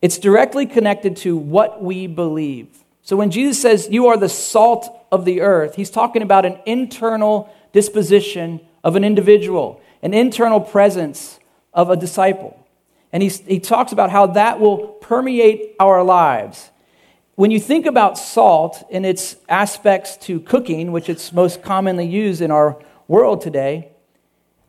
It's 0.00 0.16
directly 0.16 0.64
connected 0.64 1.18
to 1.18 1.36
what 1.36 1.84
we 1.84 2.06
believe. 2.06 2.68
So 3.02 3.18
when 3.18 3.30
Jesus 3.30 3.60
says, 3.60 3.86
You 3.90 4.06
are 4.06 4.16
the 4.16 4.30
salt 4.30 4.88
of 5.12 5.26
the 5.26 5.42
earth, 5.42 5.74
he's 5.74 5.90
talking 5.90 6.22
about 6.22 6.46
an 6.46 6.58
internal 6.64 7.54
disposition 7.74 8.60
of 8.82 8.96
an 8.96 9.04
individual, 9.04 9.80
an 10.02 10.14
internal 10.14 10.60
presence 10.60 11.38
of 11.72 11.90
a 11.90 11.96
disciple. 11.96 12.56
And 13.12 13.22
he, 13.22 13.28
he 13.28 13.60
talks 13.60 13.92
about 13.92 14.10
how 14.10 14.26
that 14.28 14.60
will 14.60 14.78
permeate 14.78 15.74
our 15.80 16.02
lives. 16.02 16.70
When 17.34 17.50
you 17.50 17.58
think 17.58 17.86
about 17.86 18.18
salt 18.18 18.82
and 18.90 19.06
its 19.06 19.36
aspects 19.48 20.16
to 20.18 20.40
cooking, 20.40 20.92
which 20.92 21.08
it's 21.08 21.32
most 21.32 21.62
commonly 21.62 22.06
used 22.06 22.40
in 22.40 22.50
our 22.50 22.76
world 23.08 23.40
today, 23.40 23.92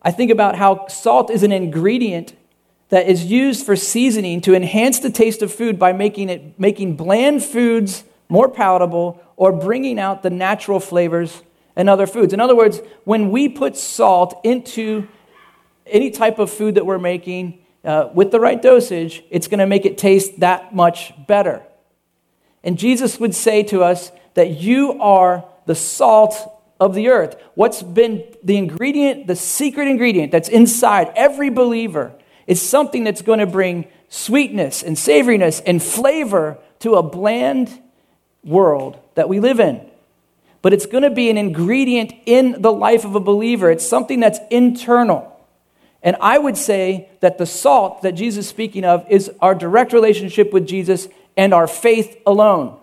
I 0.01 0.11
think 0.11 0.31
about 0.31 0.55
how 0.55 0.87
salt 0.87 1.29
is 1.29 1.43
an 1.43 1.51
ingredient 1.51 2.35
that 2.89 3.07
is 3.07 3.25
used 3.25 3.65
for 3.65 3.75
seasoning 3.75 4.41
to 4.41 4.55
enhance 4.55 4.99
the 4.99 5.09
taste 5.09 5.41
of 5.41 5.53
food 5.53 5.77
by 5.77 5.93
making 5.93 6.29
it 6.29 6.59
making 6.59 6.95
bland 6.95 7.43
foods 7.43 8.03
more 8.27 8.49
palatable 8.49 9.21
or 9.37 9.51
bringing 9.51 9.99
out 9.99 10.23
the 10.23 10.29
natural 10.29 10.79
flavors 10.79 11.41
in 11.75 11.89
other 11.89 12.07
foods. 12.07 12.33
In 12.33 12.39
other 12.39 12.55
words, 12.55 12.81
when 13.03 13.31
we 13.31 13.49
put 13.49 13.77
salt 13.77 14.39
into 14.43 15.07
any 15.85 16.11
type 16.11 16.39
of 16.39 16.49
food 16.49 16.75
that 16.75 16.85
we're 16.85 16.99
making 16.99 17.59
uh, 17.83 18.09
with 18.13 18.31
the 18.31 18.39
right 18.39 18.61
dosage, 18.61 19.23
it's 19.29 19.47
going 19.47 19.59
to 19.59 19.65
make 19.65 19.85
it 19.85 19.97
taste 19.97 20.39
that 20.39 20.73
much 20.75 21.13
better. 21.27 21.63
And 22.63 22.77
Jesus 22.77 23.19
would 23.19 23.33
say 23.33 23.63
to 23.63 23.83
us 23.83 24.11
that 24.35 24.51
you 24.51 25.01
are 25.01 25.45
the 25.65 25.75
salt 25.75 26.35
of 26.79 26.95
the 26.95 27.09
earth. 27.09 27.35
What's 27.55 27.83
been 27.83 28.23
the 28.43 28.57
ingredient, 28.57 29.27
the 29.27 29.35
secret 29.35 29.87
ingredient 29.87 30.31
that's 30.31 30.49
inside 30.49 31.11
every 31.15 31.49
believer 31.49 32.13
is 32.47 32.61
something 32.61 33.03
that's 33.03 33.21
going 33.21 33.39
to 33.39 33.45
bring 33.45 33.87
sweetness 34.09 34.83
and 34.83 34.95
savoriness 34.95 35.61
and 35.65 35.81
flavor 35.81 36.57
to 36.79 36.95
a 36.95 37.03
bland 37.03 37.81
world 38.43 38.99
that 39.15 39.29
we 39.29 39.39
live 39.39 39.59
in. 39.59 39.90
But 40.61 40.73
it's 40.73 40.85
going 40.85 41.03
to 41.03 41.09
be 41.09 41.29
an 41.29 41.37
ingredient 41.37 42.13
in 42.25 42.61
the 42.61 42.71
life 42.71 43.03
of 43.03 43.15
a 43.15 43.19
believer. 43.19 43.71
It's 43.71 43.87
something 43.87 44.19
that's 44.19 44.39
internal. 44.49 45.27
And 46.03 46.15
I 46.21 46.37
would 46.37 46.57
say 46.57 47.09
that 47.19 47.37
the 47.37 47.45
salt 47.45 48.01
that 48.01 48.13
Jesus 48.13 48.45
is 48.45 48.49
speaking 48.49 48.85
of 48.85 49.05
is 49.09 49.31
our 49.39 49.55
direct 49.55 49.93
relationship 49.93 50.51
with 50.53 50.67
Jesus 50.67 51.07
and 51.37 51.53
our 51.53 51.67
faith 51.67 52.17
alone. 52.25 52.79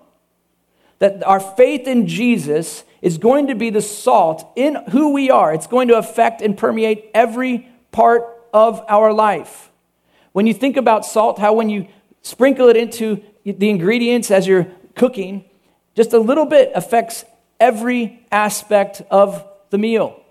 That 0.99 1.25
our 1.25 1.41
faith 1.41 1.87
in 1.87 2.07
Jesus 2.07 2.85
is 3.01 3.19
going 3.19 3.47
to 3.49 3.55
be 3.55 3.71
the 3.71 3.83
salt 3.83 4.51
in 4.57 4.77
who 4.91 5.13
we 5.13 5.31
are. 5.31 5.55
It's 5.55 5.67
going 5.67 5.89
to 5.89 5.99
affect 5.99 6.43
and 6.43 6.57
permeate 6.57 7.11
every 7.15 7.69
part 7.93 8.25
of 8.53 8.85
our 8.89 9.13
life. 9.13 9.71
When 10.33 10.47
you 10.47 10.55
think 10.55 10.77
about 10.77 11.05
salt, 11.05 11.39
how 11.39 11.53
when 11.53 11.69
you 11.69 11.87
sprinkle 12.23 12.69
it 12.69 12.77
into 12.77 13.23
the 13.45 13.71
ingredients 13.71 14.31
as 14.31 14.47
you're 14.47 14.67
cooking, 14.95 15.45
just 15.95 16.13
a 16.13 16.19
little 16.19 16.47
bit 16.47 16.71
affects 16.75 17.25
every 17.61 18.25
aspect 18.31 19.03
of 19.11 19.47
the 19.71 19.79
meal. 19.79 20.23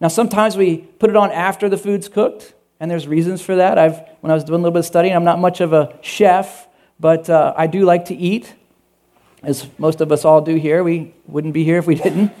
Now, 0.00 0.08
sometimes 0.08 0.56
we 0.56 0.78
put 0.78 1.10
it 1.10 1.16
on 1.16 1.30
after 1.30 1.68
the 1.68 1.78
food's 1.78 2.08
cooked, 2.08 2.54
and 2.80 2.90
there's 2.90 3.06
reasons 3.06 3.40
for 3.40 3.56
that. 3.56 3.78
I've, 3.78 4.00
when 4.20 4.30
I 4.30 4.34
was 4.34 4.44
doing 4.44 4.60
a 4.60 4.62
little 4.62 4.72
bit 4.72 4.80
of 4.80 4.86
studying, 4.86 5.14
I'm 5.14 5.24
not 5.24 5.38
much 5.38 5.60
of 5.60 5.72
a 5.72 5.96
chef, 6.02 6.66
but 6.98 7.30
uh, 7.30 7.54
I 7.56 7.66
do 7.66 7.84
like 7.84 8.06
to 8.06 8.14
eat, 8.14 8.52
as 9.42 9.66
most 9.78 10.00
of 10.00 10.10
us 10.10 10.24
all 10.24 10.40
do 10.40 10.56
here. 10.56 10.82
We 10.82 11.14
wouldn't 11.26 11.54
be 11.54 11.64
here 11.64 11.78
if 11.78 11.86
we 11.86 11.94
didn't. 11.94 12.32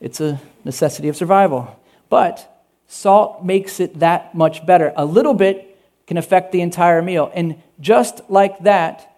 It's 0.00 0.20
a 0.20 0.40
necessity 0.64 1.08
of 1.08 1.16
survival. 1.16 1.78
But 2.08 2.64
salt 2.86 3.44
makes 3.44 3.80
it 3.80 3.98
that 4.00 4.34
much 4.34 4.64
better. 4.64 4.92
A 4.96 5.04
little 5.04 5.34
bit 5.34 5.78
can 6.06 6.16
affect 6.16 6.52
the 6.52 6.60
entire 6.60 7.02
meal. 7.02 7.30
And 7.34 7.62
just 7.80 8.20
like 8.30 8.60
that, 8.60 9.16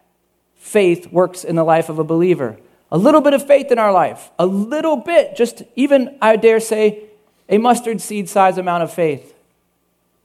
faith 0.57 1.13
works 1.13 1.45
in 1.45 1.57
the 1.57 1.65
life 1.65 1.89
of 1.89 1.99
a 1.99 2.05
believer. 2.05 2.59
A 2.91 2.99
little 2.99 3.21
bit 3.21 3.35
of 3.35 3.47
faith 3.47 3.71
in 3.71 3.79
our 3.79 3.93
life, 3.93 4.31
a 4.39 4.47
little 4.47 4.97
bit, 4.97 5.37
just 5.37 5.63
even, 5.77 6.17
I 6.23 6.37
dare 6.37 6.61
say, 6.61 7.05
a 7.49 7.59
mustard 7.59 8.01
seed 8.01 8.29
size 8.29 8.59
amount 8.59 8.83
of 8.83 8.93
faith 8.93 9.35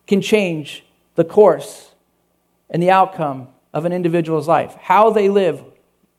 can 0.08 0.22
change 0.22 0.84
the 1.16 1.24
course 1.24 1.92
and 2.70 2.82
the 2.82 2.92
outcome 2.92 3.48
of 3.74 3.86
an 3.86 3.94
individual's 3.94 4.48
life. 4.48 4.76
How 4.82 5.10
they 5.10 5.30
live, 5.30 5.62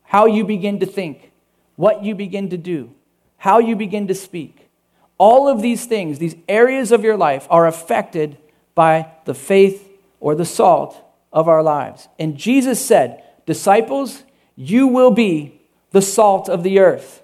how 0.03 0.25
you 0.25 0.45
begin 0.45 0.79
to 0.79 0.85
think, 0.85 1.31
what 1.75 2.03
you 2.03 2.15
begin 2.15 2.49
to 2.49 2.57
do, 2.57 2.91
how 3.37 3.59
you 3.59 3.75
begin 3.75 4.07
to 4.07 4.15
speak. 4.15 4.69
All 5.17 5.47
of 5.47 5.61
these 5.61 5.85
things, 5.85 6.19
these 6.19 6.35
areas 6.47 6.91
of 6.91 7.03
your 7.03 7.17
life, 7.17 7.47
are 7.49 7.67
affected 7.67 8.37
by 8.73 9.11
the 9.25 9.33
faith 9.33 9.89
or 10.19 10.35
the 10.35 10.45
salt 10.45 11.01
of 11.31 11.47
our 11.47 11.63
lives. 11.63 12.07
And 12.19 12.37
Jesus 12.37 12.85
said, 12.85 13.23
Disciples, 13.45 14.23
you 14.55 14.87
will 14.87 15.11
be 15.11 15.54
the 15.95 16.01
salt 16.01 16.49
of 16.49 16.61
the 16.61 16.79
earth. 16.79 17.23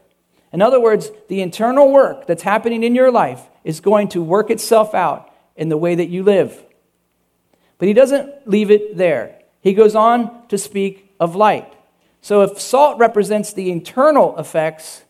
In 0.54 0.62
other 0.62 0.80
words, 0.80 1.12
the 1.28 1.42
internal 1.42 1.92
work 1.92 2.26
that's 2.26 2.44
happening 2.44 2.86
in 2.86 2.96
your 2.96 3.12
life 3.12 3.42
is 3.66 3.82
going 3.82 4.08
to 4.08 4.24
work 4.24 4.50
itself 4.50 4.96
out 4.96 5.30
in 5.58 5.68
the 5.68 5.76
way 5.76 5.94
that 5.94 6.08
you 6.08 6.24
live. 6.24 6.58
But 7.80 7.90
he 7.90 7.94
doesn't 7.94 8.48
leave 8.48 8.72
it 8.72 8.96
there. 8.96 9.38
He 9.60 9.74
goes 9.74 9.94
on 9.94 10.48
to 10.48 10.58
speak 10.58 11.14
of 11.20 11.36
light. 11.36 11.68
So 12.22 12.44
if 12.44 12.62
salt 12.62 12.98
represents 12.98 13.52
the 13.52 13.70
internal 13.70 14.38
effects 14.38 15.04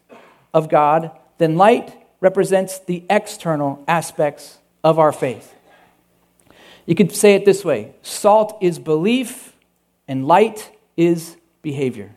of 0.55 0.67
God, 0.67 1.11
then 1.37 1.55
light 1.55 1.95
represents 2.19 2.79
the 2.79 3.03
external 3.11 3.83
aspects 3.87 4.57
of 4.83 4.97
our 4.97 5.11
faith. 5.11 5.53
You 6.87 6.95
could 6.95 7.11
say 7.11 7.35
it 7.35 7.45
this 7.45 7.63
way 7.63 7.93
salt 8.01 8.57
is 8.59 8.79
belief, 8.79 9.55
and 10.07 10.25
light 10.25 10.75
is 10.97 11.37
behavior. 11.61 12.15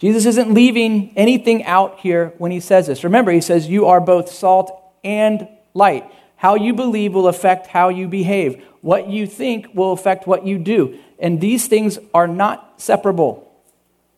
Jesus 0.00 0.24
isn't 0.24 0.54
leaving 0.54 1.12
anything 1.14 1.64
out 1.64 2.00
here 2.00 2.32
when 2.38 2.50
he 2.50 2.58
says 2.58 2.86
this. 2.86 3.04
Remember, 3.04 3.30
he 3.30 3.42
says, 3.42 3.68
You 3.68 3.86
are 3.86 4.00
both 4.00 4.32
salt 4.32 4.72
and 5.04 5.46
light. 5.74 6.10
How 6.36 6.54
you 6.54 6.72
believe 6.72 7.12
will 7.12 7.28
affect 7.28 7.66
how 7.66 7.90
you 7.90 8.08
behave. 8.08 8.64
What 8.80 9.08
you 9.08 9.26
think 9.26 9.74
will 9.74 9.92
affect 9.92 10.26
what 10.26 10.46
you 10.46 10.58
do. 10.58 10.98
And 11.18 11.38
these 11.38 11.68
things 11.68 11.98
are 12.14 12.26
not 12.26 12.80
separable. 12.80 13.46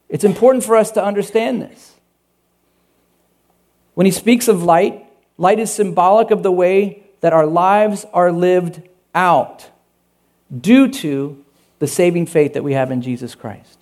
It's 0.08 0.22
important 0.22 0.62
for 0.62 0.76
us 0.76 0.92
to 0.92 1.04
understand 1.04 1.60
this. 1.60 1.96
When 3.94 4.06
he 4.06 4.12
speaks 4.12 4.46
of 4.46 4.62
light, 4.62 5.04
light 5.36 5.58
is 5.58 5.72
symbolic 5.72 6.30
of 6.30 6.44
the 6.44 6.52
way 6.52 7.02
that 7.22 7.32
our 7.32 7.46
lives 7.46 8.06
are 8.12 8.30
lived 8.30 8.82
out 9.16 9.68
due 10.56 10.88
to 10.88 11.44
the 11.80 11.88
saving 11.88 12.26
faith 12.26 12.52
that 12.54 12.62
we 12.62 12.74
have 12.74 12.92
in 12.92 13.02
Jesus 13.02 13.34
Christ. 13.34 13.81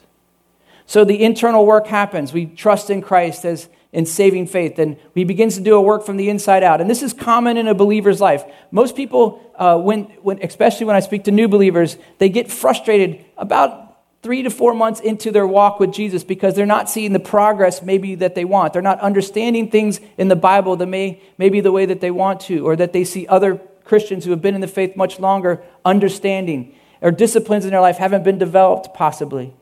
So 0.91 1.05
the 1.05 1.23
internal 1.23 1.65
work 1.65 1.87
happens. 1.87 2.33
We 2.33 2.47
trust 2.47 2.91
in 2.91 3.01
Christ 3.01 3.45
as 3.45 3.69
in 3.93 4.07
saving 4.07 4.49
faith, 4.49 4.77
and 4.77 4.97
he 5.15 5.23
begins 5.23 5.55
to 5.55 5.61
do 5.61 5.77
a 5.77 5.81
work 5.81 6.05
from 6.05 6.17
the 6.17 6.29
inside 6.29 6.65
out. 6.65 6.81
And 6.81 6.91
this 6.91 7.01
is 7.01 7.13
common 7.13 7.57
in 7.57 7.69
a 7.69 7.75
believer's 7.75 8.21
life. 8.21 8.43
Most 8.73 8.97
people, 8.97 9.41
uh, 9.55 9.79
when, 9.79 10.07
when, 10.23 10.43
especially 10.43 10.87
when 10.87 10.97
I 10.97 10.99
speak 10.99 11.23
to 11.25 11.31
new 11.31 11.47
believers, 11.47 11.97
they 12.19 12.29
get 12.29 12.51
frustrated 12.51 13.25
about 13.37 14.01
three 14.25 14.43
to 14.43 14.51
four 14.51 14.75
months 14.75 14.99
into 14.99 15.31
their 15.31 15.47
walk 15.47 15.79
with 15.79 15.93
Jesus 15.93 16.25
because 16.25 16.57
they're 16.57 16.67
not 16.67 16.91
seeing 16.91 17.13
the 17.13 17.21
progress 17.21 17.83
maybe 17.83 18.17
that 18.17 18.35
they 18.35 18.45
want. 18.45 18.73
They're 18.73 18.83
not 18.83 18.99
understanding 18.99 19.71
things 19.71 20.01
in 20.19 20.27
the 20.27 20.35
Bible 20.35 20.75
that 20.75 20.89
may 20.89 21.23
maybe 21.39 21.61
the 21.61 21.71
way 21.71 21.87
that 21.87 22.01
they 22.01 22.11
want 22.11 22.41
to, 22.41 22.67
or 22.67 22.75
that 22.75 22.93
they 22.93 23.05
see 23.05 23.29
other 23.29 23.61
Christians 23.85 24.25
who 24.25 24.33
have 24.33 24.43
been 24.43 24.57
in 24.57 24.61
the 24.61 24.67
faith 24.67 24.97
much 24.97 25.21
longer 25.21 25.63
understanding, 25.85 26.75
or 27.01 27.13
disciplines 27.13 27.65
in 27.65 27.71
their 27.71 27.81
life 27.81 27.99
haven't 27.99 28.25
been 28.25 28.39
developed 28.39 28.93
possibly. 28.93 29.55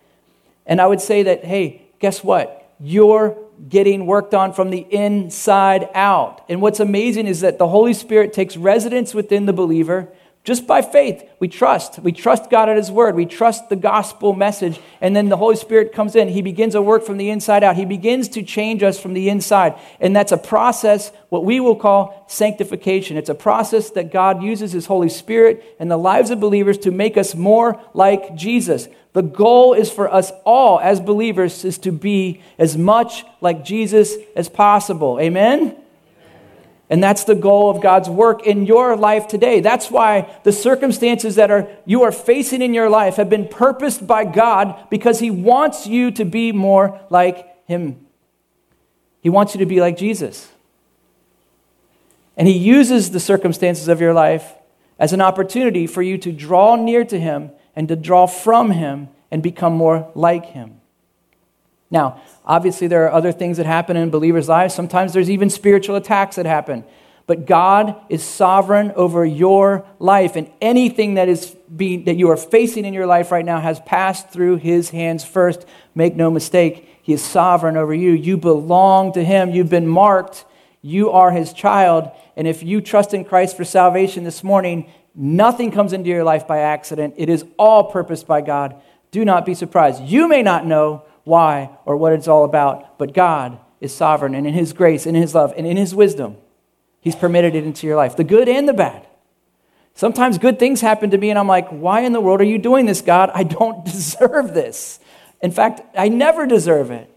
And 0.68 0.80
I 0.80 0.86
would 0.86 1.00
say 1.00 1.24
that, 1.24 1.44
hey, 1.44 1.82
guess 1.98 2.22
what? 2.22 2.58
you're 2.80 3.36
getting 3.68 4.06
worked 4.06 4.34
on 4.34 4.52
from 4.52 4.70
the 4.70 4.86
inside 4.90 5.88
out. 5.94 6.44
And 6.48 6.62
what's 6.62 6.80
amazing 6.80 7.26
is 7.26 7.40
that 7.40 7.58
the 7.58 7.68
Holy 7.68 7.92
Spirit 7.92 8.32
takes 8.32 8.56
residence 8.56 9.14
within 9.14 9.46
the 9.46 9.52
believer 9.52 10.12
just 10.48 10.66
by 10.66 10.80
faith, 10.80 11.28
we 11.40 11.46
trust. 11.46 11.98
We 11.98 12.10
trust 12.10 12.48
God 12.48 12.70
at 12.70 12.78
His 12.78 12.90
Word. 12.90 13.14
We 13.14 13.26
trust 13.26 13.68
the 13.68 13.76
gospel 13.76 14.32
message. 14.32 14.80
And 14.98 15.14
then 15.14 15.28
the 15.28 15.36
Holy 15.36 15.56
Spirit 15.56 15.92
comes 15.92 16.16
in. 16.16 16.28
He 16.28 16.40
begins 16.40 16.74
a 16.74 16.80
work 16.80 17.04
from 17.04 17.18
the 17.18 17.28
inside 17.28 17.62
out. 17.62 17.76
He 17.76 17.84
begins 17.84 18.28
to 18.30 18.42
change 18.42 18.82
us 18.82 18.98
from 18.98 19.12
the 19.12 19.28
inside. 19.28 19.78
And 20.00 20.16
that's 20.16 20.32
a 20.32 20.38
process, 20.38 21.12
what 21.28 21.44
we 21.44 21.60
will 21.60 21.76
call 21.76 22.24
sanctification. 22.28 23.18
It's 23.18 23.28
a 23.28 23.34
process 23.34 23.90
that 23.90 24.10
God 24.10 24.42
uses 24.42 24.72
His 24.72 24.86
Holy 24.86 25.10
Spirit 25.10 25.62
in 25.78 25.88
the 25.88 25.98
lives 25.98 26.30
of 26.30 26.40
believers 26.40 26.78
to 26.78 26.90
make 26.90 27.18
us 27.18 27.34
more 27.34 27.78
like 27.92 28.34
Jesus. 28.34 28.88
The 29.12 29.20
goal 29.20 29.74
is 29.74 29.90
for 29.90 30.10
us 30.10 30.32
all 30.46 30.80
as 30.80 30.98
believers 30.98 31.62
is 31.66 31.76
to 31.80 31.92
be 31.92 32.40
as 32.58 32.74
much 32.74 33.22
like 33.42 33.66
Jesus 33.66 34.16
as 34.34 34.48
possible. 34.48 35.20
Amen? 35.20 35.76
And 36.90 37.02
that's 37.02 37.24
the 37.24 37.34
goal 37.34 37.70
of 37.70 37.82
God's 37.82 38.08
work 38.08 38.46
in 38.46 38.64
your 38.64 38.96
life 38.96 39.28
today. 39.28 39.60
That's 39.60 39.90
why 39.90 40.34
the 40.44 40.52
circumstances 40.52 41.34
that 41.34 41.50
are 41.50 41.68
you 41.84 42.02
are 42.02 42.12
facing 42.12 42.62
in 42.62 42.72
your 42.72 42.88
life 42.88 43.16
have 43.16 43.28
been 43.28 43.46
purposed 43.46 44.06
by 44.06 44.24
God 44.24 44.88
because 44.88 45.20
he 45.20 45.30
wants 45.30 45.86
you 45.86 46.10
to 46.12 46.24
be 46.24 46.50
more 46.52 46.98
like 47.10 47.66
him. 47.66 48.06
He 49.20 49.28
wants 49.28 49.54
you 49.54 49.58
to 49.58 49.66
be 49.66 49.80
like 49.80 49.98
Jesus. 49.98 50.48
And 52.36 52.48
he 52.48 52.56
uses 52.56 53.10
the 53.10 53.20
circumstances 53.20 53.88
of 53.88 54.00
your 54.00 54.14
life 54.14 54.54
as 54.98 55.12
an 55.12 55.20
opportunity 55.20 55.86
for 55.86 56.02
you 56.02 56.16
to 56.18 56.32
draw 56.32 56.76
near 56.76 57.04
to 57.04 57.20
him 57.20 57.50
and 57.76 57.88
to 57.88 57.96
draw 57.96 58.26
from 58.26 58.70
him 58.70 59.08
and 59.30 59.42
become 59.42 59.74
more 59.74 60.10
like 60.14 60.46
him. 60.46 60.77
Now, 61.90 62.20
obviously, 62.44 62.86
there 62.86 63.04
are 63.06 63.12
other 63.12 63.32
things 63.32 63.56
that 63.56 63.66
happen 63.66 63.96
in 63.96 64.10
believers' 64.10 64.48
lives. 64.48 64.74
Sometimes 64.74 65.12
there's 65.12 65.30
even 65.30 65.50
spiritual 65.50 65.96
attacks 65.96 66.36
that 66.36 66.46
happen. 66.46 66.84
But 67.26 67.44
God 67.44 67.96
is 68.08 68.22
sovereign 68.24 68.90
over 68.96 69.24
your 69.24 69.84
life, 69.98 70.34
and 70.34 70.50
anything 70.62 71.14
that 71.14 71.28
is 71.28 71.54
being, 71.74 72.04
that 72.04 72.16
you 72.16 72.30
are 72.30 72.38
facing 72.38 72.86
in 72.86 72.94
your 72.94 73.06
life 73.06 73.30
right 73.30 73.44
now 73.44 73.60
has 73.60 73.80
passed 73.80 74.30
through 74.30 74.56
His 74.56 74.90
hands 74.90 75.24
first. 75.24 75.66
Make 75.94 76.16
no 76.16 76.30
mistake, 76.30 76.88
He 77.02 77.12
is 77.12 77.22
sovereign 77.22 77.76
over 77.76 77.92
you. 77.92 78.12
You 78.12 78.38
belong 78.38 79.12
to 79.12 79.22
Him. 79.22 79.50
You've 79.50 79.68
been 79.68 79.86
marked. 79.86 80.46
You 80.80 81.10
are 81.10 81.30
His 81.30 81.52
child. 81.52 82.10
And 82.34 82.48
if 82.48 82.62
you 82.62 82.80
trust 82.80 83.12
in 83.12 83.26
Christ 83.26 83.58
for 83.58 83.64
salvation 83.64 84.24
this 84.24 84.42
morning, 84.42 84.90
nothing 85.14 85.70
comes 85.70 85.92
into 85.92 86.08
your 86.08 86.24
life 86.24 86.46
by 86.46 86.60
accident. 86.60 87.14
It 87.18 87.28
is 87.28 87.44
all 87.58 87.90
purposed 87.90 88.26
by 88.26 88.40
God. 88.40 88.80
Do 89.10 89.24
not 89.24 89.44
be 89.44 89.54
surprised. 89.54 90.02
You 90.02 90.28
may 90.28 90.42
not 90.42 90.64
know 90.64 91.04
why 91.28 91.70
or 91.84 91.96
what 91.96 92.12
it's 92.12 92.26
all 92.26 92.44
about, 92.44 92.98
but 92.98 93.12
God 93.14 93.58
is 93.80 93.94
sovereign, 93.94 94.34
and 94.34 94.46
in 94.46 94.54
His 94.54 94.72
grace, 94.72 95.06
and 95.06 95.16
in 95.16 95.22
His 95.22 95.34
love, 95.34 95.52
and 95.56 95.66
in 95.66 95.76
His 95.76 95.94
wisdom, 95.94 96.36
He's 97.00 97.14
permitted 97.14 97.54
it 97.54 97.64
into 97.64 97.86
your 97.86 97.96
life 97.96 98.16
the 98.16 98.24
good 98.24 98.48
and 98.48 98.68
the 98.68 98.72
bad. 98.72 99.06
Sometimes 99.94 100.38
good 100.38 100.58
things 100.58 100.80
happen 100.80 101.10
to 101.10 101.18
me, 101.18 101.30
and 101.30 101.38
I'm 101.38 101.48
like, 101.48 101.68
why 101.68 102.02
in 102.02 102.12
the 102.12 102.20
world 102.20 102.40
are 102.40 102.44
you 102.44 102.58
doing 102.58 102.86
this, 102.86 103.00
God? 103.00 103.30
I 103.34 103.42
don't 103.42 103.84
deserve 103.84 104.54
this. 104.54 105.00
In 105.40 105.50
fact, 105.50 105.80
I 105.96 106.08
never 106.08 106.46
deserve 106.46 106.90
it. 106.90 107.12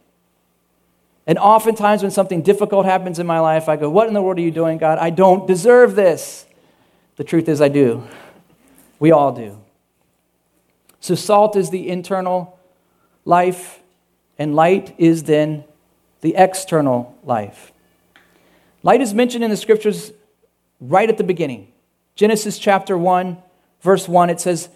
And 1.27 1.37
oftentimes, 1.37 2.01
when 2.01 2.11
something 2.11 2.41
difficult 2.41 2.85
happens 2.85 3.19
in 3.19 3.27
my 3.27 3.39
life, 3.39 3.69
I 3.69 3.75
go, 3.75 3.89
What 3.89 4.07
in 4.07 4.13
the 4.13 4.21
world 4.21 4.37
are 4.37 4.41
you 4.41 4.51
doing, 4.51 4.77
God? 4.77 4.97
I 4.97 5.11
don't 5.11 5.47
deserve 5.47 5.95
this. 5.95 6.45
The 7.15 7.23
truth 7.23 7.47
is, 7.47 7.61
I 7.61 7.69
do. 7.69 8.07
We 8.99 9.11
all 9.11 9.31
do. 9.31 9.61
So, 10.99 11.15
salt 11.15 11.55
is 11.55 11.69
the 11.69 11.87
internal 11.89 12.59
life, 13.25 13.80
and 14.41 14.55
light 14.55 14.95
is 14.97 15.23
then 15.23 15.63
the 16.21 16.33
external 16.35 17.15
life. 17.23 17.71
Light 18.81 18.99
is 18.99 19.13
mentioned 19.13 19.43
in 19.43 19.51
the 19.51 19.55
scriptures 19.55 20.11
right 20.79 21.07
at 21.07 21.19
the 21.19 21.23
beginning. 21.23 21.71
Genesis 22.15 22.57
chapter 22.57 22.97
1, 22.97 23.37
verse 23.81 24.07
1, 24.07 24.31
it 24.31 24.41
says, 24.41 24.69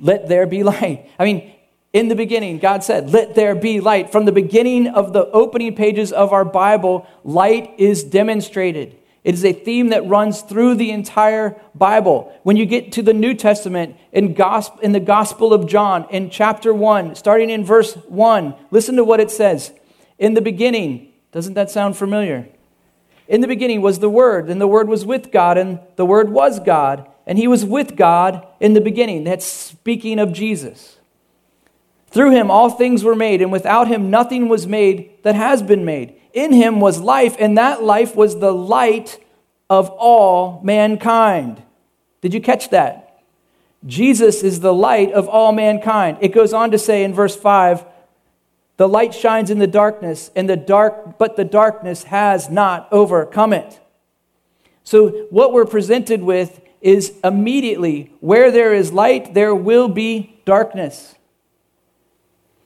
Let 0.00 0.26
there 0.28 0.46
be 0.46 0.62
light. 0.62 1.10
I 1.18 1.24
mean, 1.24 1.52
in 1.92 2.08
the 2.08 2.16
beginning, 2.16 2.58
God 2.58 2.82
said, 2.82 3.10
Let 3.10 3.34
there 3.34 3.54
be 3.54 3.78
light. 3.78 4.10
From 4.10 4.24
the 4.24 4.32
beginning 4.32 4.86
of 4.86 5.12
the 5.12 5.26
opening 5.32 5.76
pages 5.76 6.10
of 6.10 6.32
our 6.32 6.46
Bible, 6.46 7.06
light 7.24 7.74
is 7.76 8.04
demonstrated. 8.04 8.96
It 9.24 9.34
is 9.34 9.44
a 9.44 9.54
theme 9.54 9.88
that 9.88 10.06
runs 10.06 10.42
through 10.42 10.74
the 10.74 10.90
entire 10.90 11.58
Bible. 11.74 12.38
When 12.42 12.58
you 12.58 12.66
get 12.66 12.92
to 12.92 13.02
the 13.02 13.14
New 13.14 13.32
Testament, 13.32 13.96
in, 14.12 14.34
gospel, 14.34 14.80
in 14.80 14.92
the 14.92 15.00
Gospel 15.00 15.54
of 15.54 15.66
John, 15.66 16.06
in 16.10 16.28
chapter 16.28 16.74
1, 16.74 17.14
starting 17.14 17.48
in 17.48 17.64
verse 17.64 17.94
1, 17.94 18.54
listen 18.70 18.96
to 18.96 19.04
what 19.04 19.20
it 19.20 19.30
says. 19.30 19.72
In 20.18 20.34
the 20.34 20.42
beginning, 20.42 21.10
doesn't 21.32 21.54
that 21.54 21.70
sound 21.70 21.96
familiar? 21.96 22.48
In 23.26 23.40
the 23.40 23.48
beginning 23.48 23.80
was 23.80 23.98
the 23.98 24.10
Word, 24.10 24.50
and 24.50 24.60
the 24.60 24.68
Word 24.68 24.88
was 24.88 25.06
with 25.06 25.32
God, 25.32 25.56
and 25.56 25.80
the 25.96 26.04
Word 26.04 26.28
was 26.28 26.60
God, 26.60 27.08
and 27.26 27.38
He 27.38 27.48
was 27.48 27.64
with 27.64 27.96
God 27.96 28.46
in 28.60 28.74
the 28.74 28.80
beginning. 28.82 29.24
That's 29.24 29.46
speaking 29.46 30.18
of 30.18 30.34
Jesus. 30.34 30.98
Through 32.14 32.30
Him 32.30 32.50
all 32.50 32.70
things 32.70 33.04
were 33.04 33.14
made, 33.14 33.42
and 33.42 33.52
without 33.52 33.88
Him 33.88 34.08
nothing 34.08 34.48
was 34.48 34.66
made 34.66 35.22
that 35.24 35.34
has 35.34 35.62
been 35.62 35.84
made. 35.84 36.14
In 36.32 36.52
him 36.52 36.80
was 36.80 37.00
life, 37.00 37.36
and 37.38 37.56
that 37.56 37.82
life 37.82 38.16
was 38.16 38.40
the 38.40 38.52
light 38.52 39.24
of 39.70 39.88
all 39.90 40.60
mankind. 40.64 41.62
Did 42.20 42.34
you 42.34 42.40
catch 42.40 42.70
that? 42.70 43.22
Jesus 43.86 44.42
is 44.42 44.58
the 44.58 44.74
light 44.74 45.12
of 45.12 45.28
all 45.28 45.52
mankind. 45.52 46.18
It 46.20 46.32
goes 46.32 46.52
on 46.52 46.72
to 46.72 46.78
say 46.78 47.04
in 47.04 47.14
verse 47.14 47.36
5 47.36 47.84
the 48.76 48.88
light 48.88 49.14
shines 49.14 49.50
in 49.50 49.60
the 49.60 49.68
darkness, 49.68 50.32
and 50.34 50.50
the 50.50 50.56
dark, 50.56 51.16
but 51.18 51.36
the 51.36 51.44
darkness 51.44 52.04
has 52.04 52.50
not 52.50 52.88
overcome 52.90 53.52
it. 53.52 53.80
So, 54.82 55.26
what 55.30 55.52
we're 55.52 55.64
presented 55.64 56.24
with 56.24 56.60
is 56.80 57.14
immediately 57.22 58.12
where 58.18 58.50
there 58.50 58.74
is 58.74 58.92
light, 58.92 59.32
there 59.34 59.54
will 59.54 59.88
be 59.88 60.40
darkness. 60.44 61.13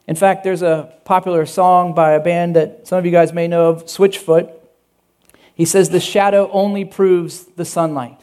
In 0.09 0.16
fact, 0.16 0.42
there's 0.42 0.62
a 0.62 0.90
popular 1.05 1.44
song 1.44 1.94
by 1.94 2.12
a 2.12 2.21
band 2.21 2.57
that 2.57 2.88
some 2.88 2.99
of 2.99 3.05
you 3.05 3.12
guys 3.12 3.35
may 3.35 3.47
know 3.47 3.68
of, 3.68 3.85
Switchfoot. 3.85 4.51
He 5.55 5.66
says, 5.66 5.90
The 5.90 6.01
shadow 6.01 6.51
only 6.51 6.87
proves 6.87 7.44
the 7.44 7.66
sunlight. 7.66 8.18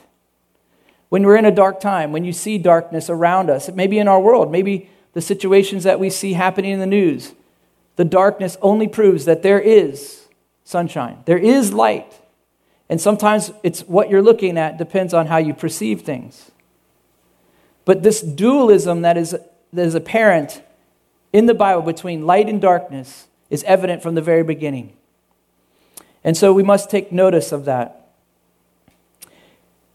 When 1.10 1.24
we're 1.24 1.38
in 1.38 1.45
a 1.45 1.52
dark 1.52 1.80
time, 1.80 2.12
when 2.12 2.26
you 2.26 2.34
see 2.34 2.58
darkness 2.58 3.08
around 3.08 3.52
us, 3.52 3.69
maybe 3.69 4.00
in 4.00 4.08
our 4.08 4.19
world, 4.19 4.52
maybe 4.52 4.89
the 5.13 5.21
situations 5.21 5.84
that 5.84 6.00
we 6.00 6.10
see 6.10 6.34
happening 6.34 6.71
in 6.71 6.80
the 6.80 6.88
news, 6.88 7.34
the 7.98 8.04
darkness 8.04 8.58
only 8.63 8.88
proves 8.88 9.26
that 9.26 9.43
there 9.43 9.60
is 9.60 10.26
sunshine, 10.63 11.19
there 11.26 11.38
is 11.38 11.71
light. 11.71 12.19
And 12.89 13.00
sometimes 13.00 13.52
it's 13.62 13.82
what 13.82 14.10
you're 14.10 14.24
looking 14.24 14.58
at 14.58 14.80
depends 14.80 15.13
on 15.13 15.28
how 15.28 15.38
you 15.38 15.54
perceive 15.54 16.02
things. 16.02 16.50
But 17.86 18.02
this 18.02 18.21
dualism 18.21 19.04
that 19.04 19.17
is, 19.17 19.36
that 19.71 19.86
is 19.86 19.93
apparent 19.93 20.63
in 21.36 21.48
the 21.48 21.54
Bible 21.54 21.82
between 21.82 22.26
light 22.26 22.48
and 22.48 22.62
darkness 22.62 23.28
is 23.50 23.62
evident 23.65 24.02
from 24.02 24.15
the 24.15 24.21
very 24.21 24.41
beginning. 24.41 24.93
And 26.24 26.38
so 26.38 26.54
we 26.54 26.63
must 26.63 26.89
take 26.89 27.12
notice 27.12 27.52
of 27.52 27.65
that. 27.65 28.08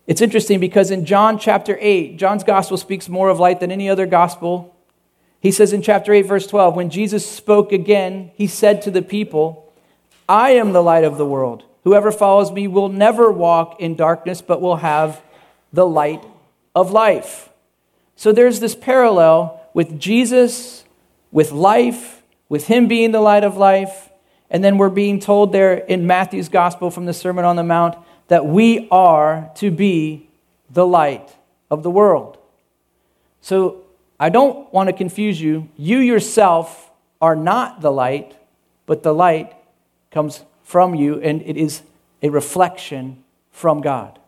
It's 0.07 0.21
interesting 0.21 0.61
because 0.61 0.91
in 0.91 1.07
John 1.07 1.39
chapter 1.39 1.79
8, 1.81 2.19
John's 2.19 2.45
gospel 2.45 2.77
speaks 2.77 3.09
more 3.09 3.31
of 3.31 3.41
light 3.41 3.59
than 3.59 3.73
any 3.73 3.89
other 3.89 4.05
gospel. 4.05 4.77
He 5.41 5.51
says 5.51 5.73
in 5.73 5.81
chapter 5.81 6.13
8, 6.13 6.27
verse 6.27 6.47
12, 6.47 6.77
when 6.77 6.91
Jesus 6.91 7.25
spoke 7.27 7.73
again, 7.73 8.33
he 8.35 8.47
said 8.47 8.83
to 8.83 8.91
the 8.91 9.01
people, 9.01 9.73
I 10.29 10.51
am 10.51 10.75
the 10.75 10.83
light 10.83 11.05
of 11.05 11.17
the 11.17 11.25
world. 11.25 11.65
Whoever 11.85 12.13
follows 12.13 12.53
me 12.53 12.69
will 12.69 12.91
never 12.91 13.33
walk 13.33 13.81
in 13.81 13.97
darkness, 13.97 14.43
but 14.43 14.61
will 14.61 14.77
have 14.77 15.23
the 15.73 15.87
light 15.87 16.23
of 16.75 16.91
life. 16.91 17.49
So 18.15 18.31
there's 18.31 18.61
this 18.61 18.75
parallel 18.75 19.67
with 19.73 19.99
Jesus 19.99 20.85
with 21.33 21.53
life, 21.53 22.23
with 22.49 22.67
Him 22.67 22.89
being 22.89 23.13
the 23.13 23.21
light 23.21 23.45
of 23.45 23.57
life. 23.57 24.11
And 24.51 24.65
then 24.65 24.79
we're 24.79 24.91
being 24.91 25.21
told 25.21 25.53
there 25.53 25.75
in 25.75 26.07
Matthew's 26.07 26.49
gospel 26.49 26.91
from 26.91 27.07
the 27.07 27.13
Sermon 27.13 27.45
on 27.45 27.57
the 27.57 27.63
Mount 27.63 27.97
that 28.29 28.47
we 28.47 28.89
are 28.91 29.51
to 29.57 29.71
be 29.71 30.29
the 30.71 30.87
light 30.87 31.37
of 31.71 31.83
the 31.83 31.91
world. 31.91 32.39
So 33.41 33.83
I 34.19 34.29
don't 34.29 34.73
want 34.73 34.89
to 34.89 34.93
confuse 34.93 35.41
you. 35.41 35.69
You 35.77 35.99
yourself 35.99 36.91
are 37.21 37.37
not 37.37 37.81
the 37.81 37.93
light, 37.93 38.37
but 38.87 39.03
the 39.03 39.15
light 39.15 39.55
comes 40.11 40.45
from 40.63 40.95
you, 40.95 41.21
and 41.21 41.43
it 41.43 41.57
is 41.57 41.83
a 42.23 42.29
reflection 42.29 43.23
from 43.51 43.81
God. 43.81 44.19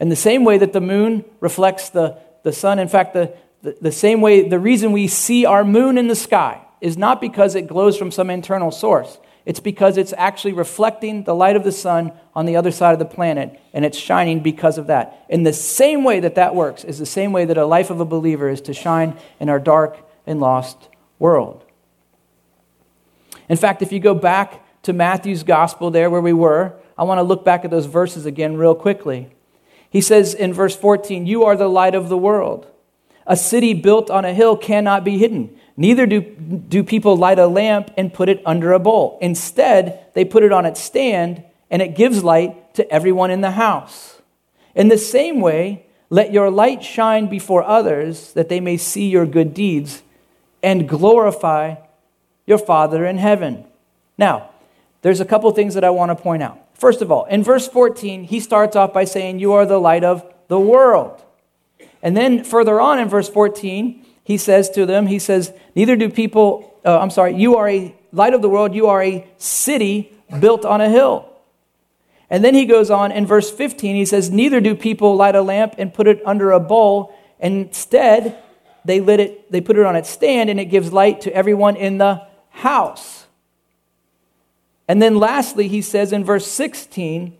In 0.00 0.08
the 0.08 0.16
same 0.16 0.44
way 0.44 0.58
that 0.58 0.72
the 0.72 0.80
moon 0.80 1.24
reflects 1.40 1.90
the, 1.90 2.18
the 2.42 2.52
sun, 2.52 2.78
in 2.78 2.88
fact, 2.88 3.14
the, 3.14 3.32
the, 3.64 3.76
the 3.80 3.92
same 3.92 4.20
way, 4.20 4.46
the 4.46 4.58
reason 4.58 4.92
we 4.92 5.08
see 5.08 5.46
our 5.46 5.64
moon 5.64 5.96
in 5.96 6.06
the 6.06 6.14
sky 6.14 6.60
is 6.80 6.98
not 6.98 7.20
because 7.20 7.54
it 7.54 7.66
glows 7.66 7.96
from 7.96 8.10
some 8.10 8.28
internal 8.28 8.70
source. 8.70 9.18
It's 9.46 9.60
because 9.60 9.96
it's 9.96 10.12
actually 10.16 10.52
reflecting 10.52 11.24
the 11.24 11.34
light 11.34 11.56
of 11.56 11.64
the 11.64 11.72
sun 11.72 12.12
on 12.34 12.44
the 12.44 12.56
other 12.56 12.70
side 12.70 12.92
of 12.92 12.98
the 12.98 13.04
planet, 13.06 13.58
and 13.72 13.84
it's 13.84 13.98
shining 13.98 14.40
because 14.40 14.76
of 14.76 14.86
that. 14.88 15.24
In 15.30 15.42
the 15.42 15.52
same 15.52 16.04
way 16.04 16.20
that 16.20 16.34
that 16.34 16.54
works 16.54 16.84
is 16.84 16.98
the 16.98 17.06
same 17.06 17.32
way 17.32 17.46
that 17.46 17.56
a 17.56 17.64
life 17.64 17.90
of 17.90 18.00
a 18.00 18.04
believer 18.04 18.48
is 18.48 18.60
to 18.62 18.74
shine 18.74 19.16
in 19.40 19.48
our 19.48 19.58
dark 19.58 19.98
and 20.26 20.40
lost 20.40 20.88
world. 21.18 21.64
In 23.48 23.56
fact, 23.56 23.80
if 23.82 23.92
you 23.92 24.00
go 24.00 24.14
back 24.14 24.62
to 24.82 24.92
Matthew's 24.92 25.42
gospel, 25.42 25.90
there 25.90 26.10
where 26.10 26.20
we 26.20 26.32
were, 26.34 26.74
I 26.98 27.04
want 27.04 27.18
to 27.18 27.22
look 27.22 27.44
back 27.44 27.64
at 27.64 27.70
those 27.70 27.86
verses 27.86 28.26
again 28.26 28.56
real 28.56 28.74
quickly. 28.74 29.34
He 29.88 30.02
says 30.02 30.34
in 30.34 30.52
verse 30.52 30.76
14, 30.76 31.26
You 31.26 31.44
are 31.44 31.56
the 31.56 31.68
light 31.68 31.94
of 31.94 32.08
the 32.10 32.18
world. 32.18 32.66
A 33.26 33.36
city 33.36 33.74
built 33.74 34.10
on 34.10 34.24
a 34.24 34.34
hill 34.34 34.56
cannot 34.56 35.04
be 35.04 35.18
hidden. 35.18 35.58
Neither 35.76 36.06
do, 36.06 36.20
do 36.20 36.84
people 36.84 37.16
light 37.16 37.38
a 37.38 37.46
lamp 37.46 37.90
and 37.96 38.12
put 38.12 38.28
it 38.28 38.42
under 38.44 38.72
a 38.72 38.78
bowl. 38.78 39.18
Instead, 39.20 40.06
they 40.14 40.24
put 40.24 40.42
it 40.42 40.52
on 40.52 40.66
its 40.66 40.80
stand, 40.80 41.42
and 41.70 41.82
it 41.82 41.96
gives 41.96 42.22
light 42.22 42.74
to 42.74 42.90
everyone 42.92 43.30
in 43.30 43.40
the 43.40 43.52
house. 43.52 44.20
In 44.74 44.88
the 44.88 44.98
same 44.98 45.40
way, 45.40 45.86
let 46.10 46.32
your 46.32 46.50
light 46.50 46.82
shine 46.82 47.26
before 47.26 47.64
others, 47.64 48.32
that 48.34 48.48
they 48.48 48.60
may 48.60 48.76
see 48.76 49.08
your 49.08 49.26
good 49.26 49.54
deeds 49.54 50.02
and 50.62 50.88
glorify 50.88 51.76
your 52.46 52.58
Father 52.58 53.04
in 53.04 53.18
heaven. 53.18 53.64
Now, 54.18 54.50
there's 55.02 55.20
a 55.20 55.24
couple 55.24 55.50
things 55.50 55.74
that 55.74 55.84
I 55.84 55.90
want 55.90 56.10
to 56.10 56.22
point 56.22 56.42
out. 56.42 56.60
First 56.74 57.02
of 57.02 57.10
all, 57.10 57.24
in 57.24 57.42
verse 57.42 57.66
14, 57.66 58.24
he 58.24 58.38
starts 58.38 58.76
off 58.76 58.92
by 58.92 59.04
saying, 59.04 59.38
You 59.38 59.52
are 59.52 59.66
the 59.66 59.80
light 59.80 60.04
of 60.04 60.24
the 60.48 60.60
world. 60.60 61.23
And 62.04 62.14
then 62.14 62.44
further 62.44 62.80
on 62.80 62.98
in 62.98 63.08
verse 63.08 63.30
14, 63.30 64.04
he 64.22 64.36
says 64.36 64.68
to 64.70 64.84
them, 64.84 65.06
He 65.06 65.18
says, 65.18 65.52
Neither 65.74 65.96
do 65.96 66.10
people, 66.10 66.78
uh, 66.84 67.00
I'm 67.00 67.10
sorry, 67.10 67.34
you 67.34 67.56
are 67.56 67.68
a 67.68 67.94
light 68.12 68.34
of 68.34 68.42
the 68.42 68.48
world, 68.48 68.74
you 68.74 68.88
are 68.88 69.02
a 69.02 69.26
city 69.38 70.12
built 70.38 70.66
on 70.66 70.82
a 70.82 70.90
hill. 70.90 71.30
And 72.28 72.44
then 72.44 72.54
he 72.54 72.66
goes 72.66 72.90
on 72.90 73.10
in 73.10 73.26
verse 73.26 73.50
15, 73.50 73.96
he 73.96 74.04
says, 74.04 74.30
Neither 74.30 74.60
do 74.60 74.74
people 74.74 75.16
light 75.16 75.34
a 75.34 75.40
lamp 75.40 75.76
and 75.78 75.94
put 75.94 76.06
it 76.06 76.20
under 76.26 76.52
a 76.52 76.60
bowl. 76.60 77.14
Instead, 77.40 78.38
they 78.84 79.00
lit 79.00 79.18
it, 79.18 79.50
they 79.50 79.62
put 79.62 79.78
it 79.78 79.86
on 79.86 79.96
its 79.96 80.10
stand, 80.10 80.50
and 80.50 80.60
it 80.60 80.66
gives 80.66 80.92
light 80.92 81.22
to 81.22 81.34
everyone 81.34 81.74
in 81.74 81.96
the 81.96 82.26
house. 82.50 83.26
And 84.86 85.00
then 85.00 85.16
lastly, 85.16 85.68
he 85.68 85.80
says 85.80 86.12
in 86.12 86.22
verse 86.22 86.46
16, 86.46 87.34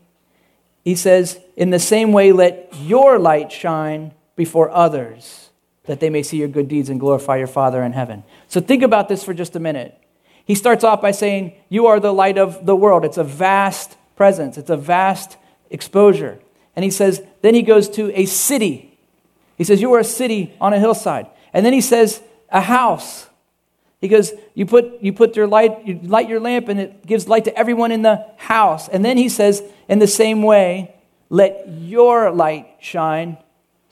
he 0.83 0.95
says, 0.95 1.39
In 1.55 1.69
the 1.69 1.79
same 1.79 2.11
way, 2.11 2.31
let 2.31 2.73
your 2.81 3.19
light 3.19 3.51
shine 3.51 4.11
before 4.35 4.69
others, 4.69 5.49
that 5.85 5.99
they 5.99 6.09
may 6.09 6.23
see 6.23 6.37
your 6.37 6.47
good 6.47 6.67
deeds 6.67 6.89
and 6.89 6.99
glorify 6.99 7.37
your 7.37 7.47
Father 7.47 7.83
in 7.83 7.93
heaven. 7.93 8.23
So 8.47 8.59
think 8.59 8.83
about 8.83 9.07
this 9.07 9.23
for 9.23 9.33
just 9.33 9.55
a 9.55 9.59
minute. 9.59 9.97
He 10.45 10.55
starts 10.55 10.83
off 10.83 11.01
by 11.01 11.11
saying, 11.11 11.53
You 11.69 11.87
are 11.87 11.99
the 11.99 12.13
light 12.13 12.37
of 12.37 12.65
the 12.65 12.75
world. 12.75 13.05
It's 13.05 13.17
a 13.17 13.23
vast 13.23 13.97
presence, 14.15 14.57
it's 14.57 14.69
a 14.69 14.77
vast 14.77 15.37
exposure. 15.69 16.39
And 16.75 16.83
he 16.83 16.91
says, 16.91 17.21
Then 17.41 17.55
he 17.55 17.61
goes 17.61 17.89
to 17.91 18.11
a 18.17 18.25
city. 18.25 18.97
He 19.57 19.63
says, 19.63 19.81
You 19.81 19.93
are 19.93 19.99
a 19.99 20.05
city 20.05 20.53
on 20.59 20.73
a 20.73 20.79
hillside. 20.79 21.27
And 21.53 21.65
then 21.65 21.73
he 21.73 21.81
says, 21.81 22.21
A 22.49 22.61
house. 22.61 23.27
He 24.01 24.09
goes, 24.09 24.33
you 24.53 24.67
put, 24.67 25.01
you 25.01 25.13
put 25.13 25.35
your 25.35 25.47
light, 25.47 25.87
you 25.87 25.99
light 26.03 26.29
your 26.29 26.39
lamp, 26.39 26.67
and 26.67 26.79
it 26.79 27.07
gives 27.07 27.27
light 27.27 27.45
to 27.45 27.57
everyone 27.57 27.91
in 27.91 28.03
the 28.03 28.23
house. 28.37 28.87
And 28.87 29.03
then 29.03 29.17
he 29.17 29.29
says, 29.29 29.63
in 29.87 29.97
the 29.97 30.05
same 30.05 30.43
way, 30.43 30.93
let 31.29 31.67
your 31.67 32.29
light 32.29 32.67
shine 32.79 33.37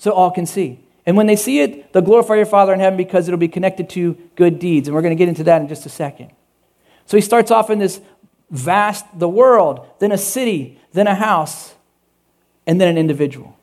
so 0.04 0.12
all 0.12 0.32
can 0.32 0.46
see. 0.46 0.82
And 1.06 1.16
when 1.16 1.28
they 1.28 1.38
see 1.38 1.62
it, 1.62 1.94
they'll 1.94 2.02
glorify 2.02 2.36
your 2.36 2.46
Father 2.46 2.74
in 2.74 2.82
heaven 2.82 2.98
because 2.98 3.30
it'll 3.30 3.38
be 3.38 3.48
connected 3.48 3.90
to 3.92 4.18
good 4.36 4.60
deeds. 4.60 4.90
And 4.90 4.94
we're 4.94 5.02
going 5.02 5.16
to 5.16 5.18
get 5.18 5.30
into 5.30 5.46
that 5.46 5.62
in 5.62 5.70
just 5.70 5.86
a 5.86 5.90
second. 5.90 6.32
So 7.06 7.16
he 7.16 7.22
starts 7.22 7.52
off 7.52 7.70
in 7.70 7.80
this 7.80 8.02
vast, 8.52 9.06
the 9.18 9.30
world, 9.30 9.88
then 10.00 10.12
a 10.12 10.18
city, 10.18 10.78
then 10.92 11.08
a 11.08 11.16
house, 11.16 11.76
and 12.68 12.82
then 12.82 12.90
an 12.90 12.98
individual. 12.98 13.58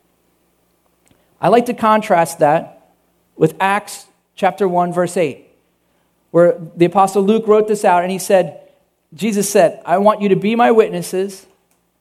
I 1.43 1.49
like 1.49 1.67
to 1.67 1.75
contrast 1.75 2.39
that 2.39 2.95
with 3.37 3.55
Acts 3.61 4.07
chapter 4.35 4.67
1, 4.67 4.95
verse 4.95 5.19
8, 5.19 5.47
where 6.31 6.59
the 6.75 6.87
Apostle 6.87 7.23
Luke 7.23 7.47
wrote 7.47 7.69
this 7.69 7.85
out 7.85 8.03
and 8.03 8.11
he 8.11 8.19
said, 8.19 8.67
Jesus 9.13 9.51
said, 9.51 9.83
I 9.85 9.99
want 9.99 10.23
you 10.23 10.31
to 10.31 10.37
be 10.37 10.55
my 10.55 10.71
witnesses 10.71 11.45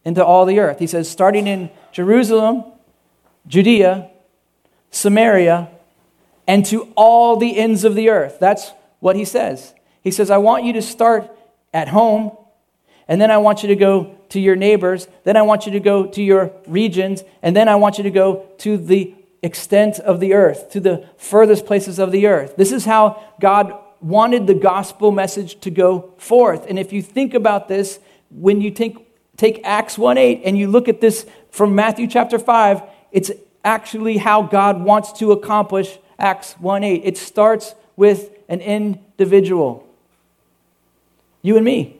into 0.05 0.23
all 0.23 0.45
the 0.45 0.59
earth. 0.59 0.79
He 0.79 0.87
says, 0.87 1.09
starting 1.09 1.45
in 1.45 1.69
Jerusalem, 1.91 2.63
Judea, 3.45 4.11
Samaria, 4.91 5.69
and 6.47 6.65
to 6.65 6.91
all 6.95 7.37
the 7.37 7.57
ends 7.57 7.83
of 7.83 7.95
the 7.95 8.09
earth. 8.09 8.37
That's 8.39 8.71
what 8.99 9.15
he 9.15 9.25
says. 9.25 9.73
He 10.01 10.11
says, 10.11 10.31
I 10.31 10.37
want 10.37 10.63
you 10.63 10.73
to 10.73 10.81
start 10.81 11.29
at 11.73 11.89
home, 11.89 12.35
and 13.07 13.21
then 13.21 13.31
I 13.31 13.37
want 13.37 13.63
you 13.63 13.69
to 13.69 13.75
go 13.75 14.15
to 14.29 14.39
your 14.39 14.55
neighbors, 14.55 15.07
then 15.23 15.35
I 15.37 15.41
want 15.41 15.65
you 15.65 15.71
to 15.73 15.79
go 15.79 16.05
to 16.05 16.21
your 16.21 16.51
regions, 16.67 17.23
and 17.41 17.55
then 17.55 17.67
I 17.67 17.75
want 17.75 17.97
you 17.97 18.03
to 18.03 18.11
go 18.11 18.47
to 18.59 18.77
the 18.77 19.13
extent 19.41 19.99
of 19.99 20.19
the 20.19 20.33
earth, 20.33 20.71
to 20.71 20.79
the 20.79 21.07
furthest 21.17 21.65
places 21.65 21.99
of 21.99 22.11
the 22.11 22.27
earth. 22.27 22.55
This 22.55 22.71
is 22.71 22.85
how 22.85 23.23
God 23.39 23.73
wanted 24.01 24.47
the 24.47 24.53
gospel 24.53 25.11
message 25.11 25.59
to 25.61 25.71
go 25.71 26.13
forth. 26.17 26.65
And 26.67 26.79
if 26.79 26.93
you 26.93 27.01
think 27.01 27.33
about 27.33 27.67
this, 27.67 27.99
when 28.29 28.61
you 28.61 28.71
think, 28.71 28.97
take 29.37 29.61
Acts 29.63 29.97
1 29.97 30.17
8 30.17 30.41
and 30.45 30.57
you 30.57 30.67
look 30.67 30.87
at 30.87 31.01
this 31.01 31.25
from 31.51 31.75
Matthew 31.75 32.07
chapter 32.07 32.37
5, 32.37 32.83
it's 33.11 33.31
actually 33.63 34.17
how 34.17 34.43
God 34.43 34.81
wants 34.81 35.11
to 35.19 35.31
accomplish 35.31 35.97
Acts 36.17 36.53
1 36.53 36.83
8. 36.83 37.01
It 37.03 37.17
starts 37.17 37.75
with 37.95 38.31
an 38.47 38.61
individual. 38.61 39.87
You 41.41 41.55
and 41.55 41.65
me. 41.65 41.97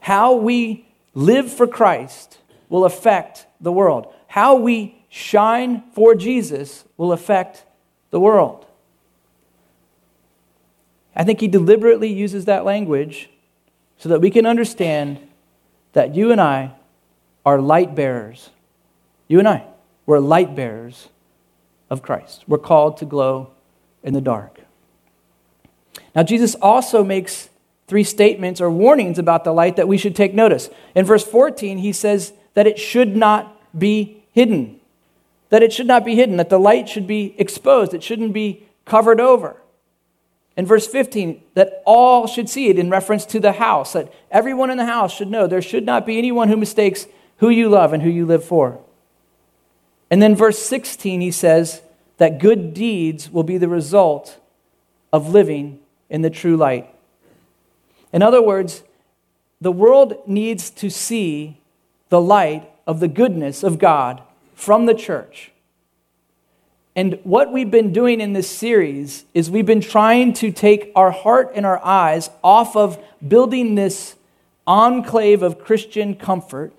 How 0.00 0.34
we 0.34 0.86
live 1.14 1.50
for 1.50 1.66
Christ 1.66 2.38
will 2.68 2.84
affect 2.84 3.46
the 3.60 3.72
world. 3.72 4.12
How 4.26 4.56
we 4.56 5.02
shine 5.08 5.82
for 5.92 6.14
Jesus 6.14 6.84
will 6.96 7.12
affect 7.12 7.64
the 8.10 8.20
world. 8.20 8.66
I 11.16 11.24
think 11.24 11.40
he 11.40 11.48
deliberately 11.48 12.12
uses 12.12 12.46
that 12.46 12.64
language 12.64 13.30
so 13.96 14.08
that 14.08 14.20
we 14.20 14.30
can 14.30 14.44
understand 14.44 15.18
that 15.92 16.14
you 16.14 16.32
and 16.32 16.40
I 16.40 16.72
are 17.46 17.60
light 17.60 17.94
bearers. 17.94 18.50
You 19.28 19.38
and 19.38 19.48
I. 19.48 19.64
We're 20.06 20.18
light 20.18 20.54
bearers 20.54 21.08
of 21.90 22.02
Christ. 22.02 22.44
We're 22.46 22.58
called 22.58 22.96
to 22.98 23.04
glow 23.04 23.52
in 24.02 24.14
the 24.14 24.20
dark. 24.20 24.60
Now, 26.14 26.22
Jesus 26.22 26.54
also 26.56 27.02
makes 27.02 27.48
three 27.86 28.04
statements 28.04 28.60
or 28.60 28.70
warnings 28.70 29.18
about 29.18 29.44
the 29.44 29.52
light 29.52 29.76
that 29.76 29.88
we 29.88 29.98
should 29.98 30.16
take 30.16 30.34
notice. 30.34 30.70
In 30.94 31.04
verse 31.04 31.24
14, 31.24 31.78
he 31.78 31.92
says 31.92 32.32
that 32.54 32.66
it 32.66 32.78
should 32.78 33.16
not 33.16 33.60
be 33.78 34.24
hidden. 34.32 34.80
That 35.50 35.62
it 35.62 35.72
should 35.72 35.86
not 35.86 36.04
be 36.04 36.14
hidden, 36.14 36.36
that 36.36 36.50
the 36.50 36.58
light 36.58 36.88
should 36.88 37.06
be 37.06 37.34
exposed, 37.38 37.94
it 37.94 38.02
shouldn't 38.02 38.32
be 38.32 38.66
covered 38.84 39.20
over. 39.20 39.56
In 40.56 40.66
verse 40.66 40.86
15, 40.86 41.42
that 41.54 41.82
all 41.84 42.26
should 42.26 42.48
see 42.48 42.68
it 42.68 42.78
in 42.78 42.88
reference 42.90 43.26
to 43.26 43.40
the 43.40 43.52
house, 43.52 43.92
that 43.92 44.12
everyone 44.30 44.70
in 44.70 44.78
the 44.78 44.86
house 44.86 45.12
should 45.12 45.28
know 45.28 45.46
there 45.46 45.62
should 45.62 45.84
not 45.84 46.06
be 46.06 46.16
anyone 46.16 46.48
who 46.48 46.56
mistakes 46.56 47.06
who 47.38 47.50
you 47.50 47.68
love 47.68 47.92
and 47.92 48.02
who 48.02 48.10
you 48.10 48.24
live 48.24 48.44
for. 48.44 48.80
And 50.10 50.22
then 50.22 50.36
verse 50.36 50.58
16, 50.58 51.20
he 51.20 51.30
says 51.30 51.82
that 52.18 52.38
good 52.38 52.74
deeds 52.74 53.30
will 53.30 53.42
be 53.42 53.58
the 53.58 53.68
result 53.68 54.38
of 55.12 55.30
living 55.30 55.80
in 56.08 56.22
the 56.22 56.30
true 56.30 56.56
light. 56.56 56.88
In 58.12 58.22
other 58.22 58.42
words, 58.42 58.84
the 59.60 59.72
world 59.72 60.16
needs 60.26 60.70
to 60.70 60.90
see 60.90 61.60
the 62.10 62.20
light 62.20 62.70
of 62.86 63.00
the 63.00 63.08
goodness 63.08 63.62
of 63.62 63.78
God 63.78 64.22
from 64.54 64.86
the 64.86 64.94
church. 64.94 65.50
And 66.96 67.18
what 67.24 67.52
we've 67.52 67.70
been 67.70 67.92
doing 67.92 68.20
in 68.20 68.34
this 68.34 68.48
series 68.48 69.24
is 69.34 69.50
we've 69.50 69.66
been 69.66 69.80
trying 69.80 70.32
to 70.34 70.52
take 70.52 70.92
our 70.94 71.10
heart 71.10 71.52
and 71.54 71.66
our 71.66 71.84
eyes 71.84 72.30
off 72.44 72.76
of 72.76 73.02
building 73.26 73.74
this 73.74 74.14
enclave 74.66 75.42
of 75.42 75.58
Christian 75.58 76.14
comfort, 76.14 76.72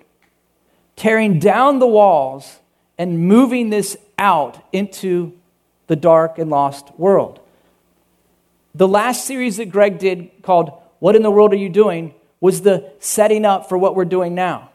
tearing 0.94 1.38
down 1.38 1.80
the 1.80 1.86
walls 1.86 2.60
and 2.98 3.26
moving 3.26 3.70
this 3.70 3.96
out 4.18 4.62
into 4.72 5.32
the 5.86 5.96
dark 5.96 6.38
and 6.38 6.50
lost 6.50 6.90
world. 6.98 7.40
The 8.74 8.88
last 8.88 9.24
series 9.24 9.56
that 9.56 9.66
Greg 9.66 9.98
did 9.98 10.30
called 10.42 10.70
What 10.98 11.16
in 11.16 11.22
the 11.22 11.30
World 11.30 11.52
Are 11.52 11.56
You 11.56 11.68
Doing 11.68 12.14
was 12.40 12.62
the 12.62 12.92
setting 12.98 13.44
up 13.44 13.68
for 13.68 13.78
what 13.78 13.94
we're 13.94 14.04
doing 14.04 14.34
now. 14.34 14.70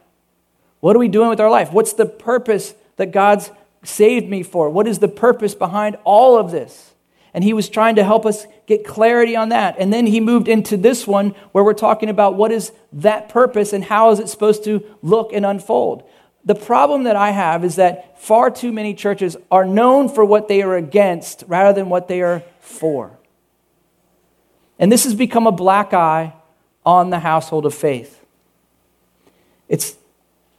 What 0.80 0.96
are 0.96 0.98
we 0.98 1.08
doing 1.08 1.28
with 1.28 1.40
our 1.40 1.50
life? 1.50 1.72
What's 1.72 1.92
the 1.92 2.06
purpose 2.06 2.74
that 2.96 3.12
God's 3.12 3.50
saved 3.84 4.28
me 4.28 4.42
for? 4.42 4.68
What 4.70 4.88
is 4.88 4.98
the 4.98 5.08
purpose 5.08 5.54
behind 5.54 5.96
all 6.04 6.36
of 6.36 6.50
this? 6.50 6.94
And 7.34 7.44
he 7.44 7.52
was 7.54 7.68
trying 7.68 7.94
to 7.94 8.04
help 8.04 8.26
us 8.26 8.46
get 8.66 8.84
clarity 8.84 9.36
on 9.36 9.50
that. 9.50 9.76
And 9.78 9.92
then 9.92 10.06
he 10.06 10.20
moved 10.20 10.48
into 10.48 10.76
this 10.76 11.06
one 11.06 11.30
where 11.52 11.64
we're 11.64 11.72
talking 11.72 12.08
about 12.08 12.34
what 12.34 12.52
is 12.52 12.72
that 12.92 13.28
purpose 13.28 13.72
and 13.72 13.84
how 13.84 14.10
is 14.10 14.18
it 14.18 14.28
supposed 14.28 14.64
to 14.64 14.84
look 15.02 15.32
and 15.32 15.46
unfold 15.46 16.02
the 16.44 16.54
problem 16.54 17.04
that 17.04 17.16
I 17.16 17.30
have 17.30 17.64
is 17.64 17.76
that 17.76 18.20
far 18.20 18.50
too 18.50 18.72
many 18.72 18.94
churches 18.94 19.36
are 19.50 19.64
known 19.64 20.08
for 20.08 20.24
what 20.24 20.48
they 20.48 20.62
are 20.62 20.76
against 20.76 21.44
rather 21.46 21.72
than 21.72 21.88
what 21.88 22.08
they 22.08 22.22
are 22.22 22.42
for. 22.60 23.16
And 24.78 24.90
this 24.90 25.04
has 25.04 25.14
become 25.14 25.46
a 25.46 25.52
black 25.52 25.92
eye 25.92 26.34
on 26.84 27.10
the 27.10 27.20
household 27.20 27.66
of 27.66 27.74
faith. 27.74 28.24
It's, 29.68 29.96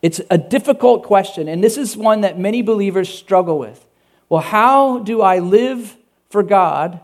it's 0.01 0.21
a 0.29 0.37
difficult 0.37 1.03
question, 1.03 1.47
and 1.47 1.63
this 1.63 1.77
is 1.77 1.97
one 1.97 2.21
that 2.21 2.39
many 2.39 2.61
believers 2.61 3.09
struggle 3.09 3.59
with. 3.59 3.85
Well, 4.29 4.41
how 4.41 4.99
do 4.99 5.21
I 5.21 5.39
live 5.39 5.97
for 6.29 6.41
God 6.41 6.99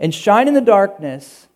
and 0.00 0.14
shine 0.14 0.48
in 0.48 0.54
the 0.54 0.60
darkness 0.60 1.46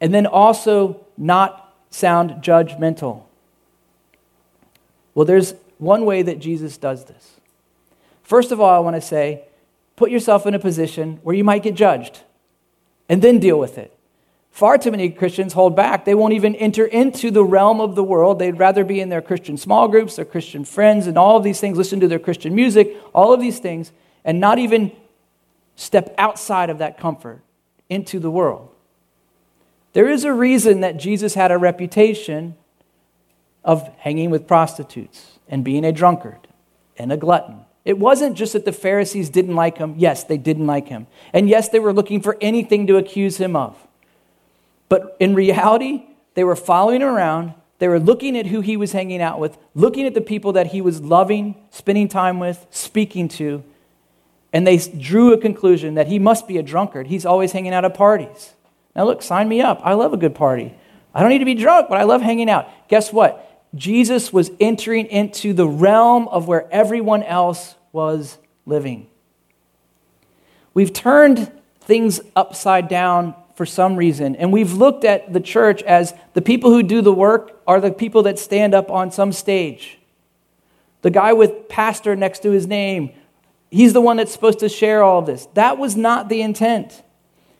and 0.00 0.12
then 0.12 0.26
also 0.26 1.00
not 1.16 1.74
sound 1.88 2.42
judgmental. 2.42 3.22
Well, 5.14 5.24
there's 5.24 5.54
one 5.78 6.04
way 6.04 6.22
that 6.22 6.38
Jesus 6.38 6.76
does 6.76 7.04
this. 7.04 7.40
First 8.22 8.52
of 8.52 8.60
all, 8.60 8.70
I 8.70 8.78
want 8.78 8.96
to 8.96 9.02
say, 9.02 9.44
put 9.96 10.10
yourself 10.10 10.46
in 10.46 10.54
a 10.54 10.58
position 10.58 11.20
where 11.22 11.34
you 11.34 11.44
might 11.44 11.62
get 11.62 11.74
judged 11.74 12.20
and 13.08 13.22
then 13.22 13.38
deal 13.38 13.58
with 13.58 13.78
it. 13.78 13.96
Far 14.50 14.78
too 14.78 14.92
many 14.92 15.10
Christians 15.10 15.52
hold 15.52 15.74
back. 15.74 16.04
They 16.04 16.14
won't 16.14 16.32
even 16.32 16.54
enter 16.54 16.86
into 16.86 17.32
the 17.32 17.44
realm 17.44 17.80
of 17.80 17.96
the 17.96 18.04
world. 18.04 18.38
They'd 18.38 18.58
rather 18.58 18.84
be 18.84 19.00
in 19.00 19.08
their 19.08 19.20
Christian 19.20 19.56
small 19.56 19.88
groups, 19.88 20.16
their 20.16 20.24
Christian 20.24 20.64
friends, 20.64 21.08
and 21.08 21.18
all 21.18 21.36
of 21.36 21.42
these 21.42 21.58
things, 21.58 21.76
listen 21.76 21.98
to 22.00 22.08
their 22.08 22.20
Christian 22.20 22.54
music, 22.54 22.96
all 23.12 23.32
of 23.32 23.40
these 23.40 23.58
things, 23.58 23.90
and 24.24 24.38
not 24.38 24.60
even 24.60 24.92
step 25.74 26.14
outside 26.18 26.70
of 26.70 26.78
that 26.78 26.98
comfort 26.98 27.40
into 27.88 28.20
the 28.20 28.30
world. 28.30 28.70
There 29.92 30.08
is 30.08 30.24
a 30.24 30.32
reason 30.32 30.80
that 30.80 30.98
Jesus 30.98 31.34
had 31.34 31.50
a 31.50 31.58
reputation 31.58 32.54
of 33.64 33.88
hanging 33.98 34.30
with 34.30 34.46
prostitutes 34.46 35.38
and 35.48 35.64
being 35.64 35.84
a 35.84 35.92
drunkard 35.92 36.46
and 36.98 37.12
a 37.12 37.16
glutton. 37.16 37.60
It 37.84 37.98
wasn't 37.98 38.36
just 38.36 38.54
that 38.54 38.64
the 38.64 38.72
Pharisees 38.72 39.28
didn't 39.28 39.54
like 39.54 39.78
him. 39.78 39.94
Yes, 39.98 40.24
they 40.24 40.38
didn't 40.38 40.66
like 40.66 40.88
him. 40.88 41.06
And 41.32 41.48
yes, 41.48 41.68
they 41.68 41.78
were 41.78 41.92
looking 41.92 42.20
for 42.20 42.36
anything 42.40 42.86
to 42.86 42.96
accuse 42.96 43.36
him 43.36 43.56
of. 43.56 43.76
But 44.88 45.16
in 45.20 45.34
reality, 45.34 46.06
they 46.34 46.44
were 46.44 46.56
following 46.56 47.02
him 47.02 47.08
around. 47.08 47.54
They 47.78 47.88
were 47.88 48.00
looking 48.00 48.38
at 48.38 48.46
who 48.46 48.60
he 48.60 48.76
was 48.76 48.92
hanging 48.92 49.20
out 49.20 49.38
with, 49.38 49.58
looking 49.74 50.06
at 50.06 50.14
the 50.14 50.20
people 50.20 50.52
that 50.52 50.68
he 50.68 50.80
was 50.80 51.02
loving, 51.02 51.56
spending 51.70 52.08
time 52.08 52.38
with, 52.38 52.66
speaking 52.70 53.28
to. 53.28 53.62
And 54.52 54.66
they 54.66 54.78
drew 54.78 55.32
a 55.32 55.38
conclusion 55.38 55.94
that 55.94 56.06
he 56.06 56.18
must 56.18 56.46
be 56.46 56.56
a 56.56 56.62
drunkard. 56.62 57.08
He's 57.08 57.26
always 57.26 57.52
hanging 57.52 57.74
out 57.74 57.84
at 57.84 57.94
parties. 57.94 58.54
Now, 58.94 59.04
look, 59.04 59.20
sign 59.20 59.48
me 59.48 59.60
up. 59.60 59.80
I 59.82 59.94
love 59.94 60.12
a 60.12 60.16
good 60.16 60.34
party. 60.34 60.74
I 61.12 61.20
don't 61.20 61.30
need 61.30 61.40
to 61.40 61.44
be 61.44 61.54
drunk, 61.54 61.88
but 61.88 61.98
I 61.98 62.04
love 62.04 62.22
hanging 62.22 62.48
out. 62.48 62.68
Guess 62.88 63.12
what? 63.12 63.53
Jesus 63.74 64.32
was 64.32 64.50
entering 64.60 65.06
into 65.06 65.52
the 65.52 65.66
realm 65.66 66.28
of 66.28 66.46
where 66.46 66.72
everyone 66.72 67.22
else 67.22 67.74
was 67.92 68.38
living. 68.66 69.08
We've 70.74 70.92
turned 70.92 71.50
things 71.80 72.20
upside 72.36 72.88
down 72.88 73.34
for 73.54 73.66
some 73.66 73.96
reason, 73.96 74.34
and 74.36 74.52
we've 74.52 74.72
looked 74.72 75.04
at 75.04 75.32
the 75.32 75.40
church 75.40 75.82
as 75.82 76.14
the 76.34 76.42
people 76.42 76.70
who 76.70 76.82
do 76.82 77.00
the 77.00 77.12
work 77.12 77.60
are 77.66 77.80
the 77.80 77.92
people 77.92 78.24
that 78.24 78.38
stand 78.38 78.74
up 78.74 78.90
on 78.90 79.10
some 79.12 79.32
stage. 79.32 79.98
The 81.02 81.10
guy 81.10 81.32
with 81.32 81.68
pastor 81.68 82.16
next 82.16 82.42
to 82.42 82.50
his 82.50 82.66
name, 82.66 83.10
he's 83.70 83.92
the 83.92 84.00
one 84.00 84.16
that's 84.16 84.32
supposed 84.32 84.60
to 84.60 84.68
share 84.68 85.02
all 85.02 85.20
of 85.20 85.26
this. 85.26 85.46
That 85.54 85.78
was 85.78 85.96
not 85.96 86.28
the 86.28 86.42
intent. 86.42 87.02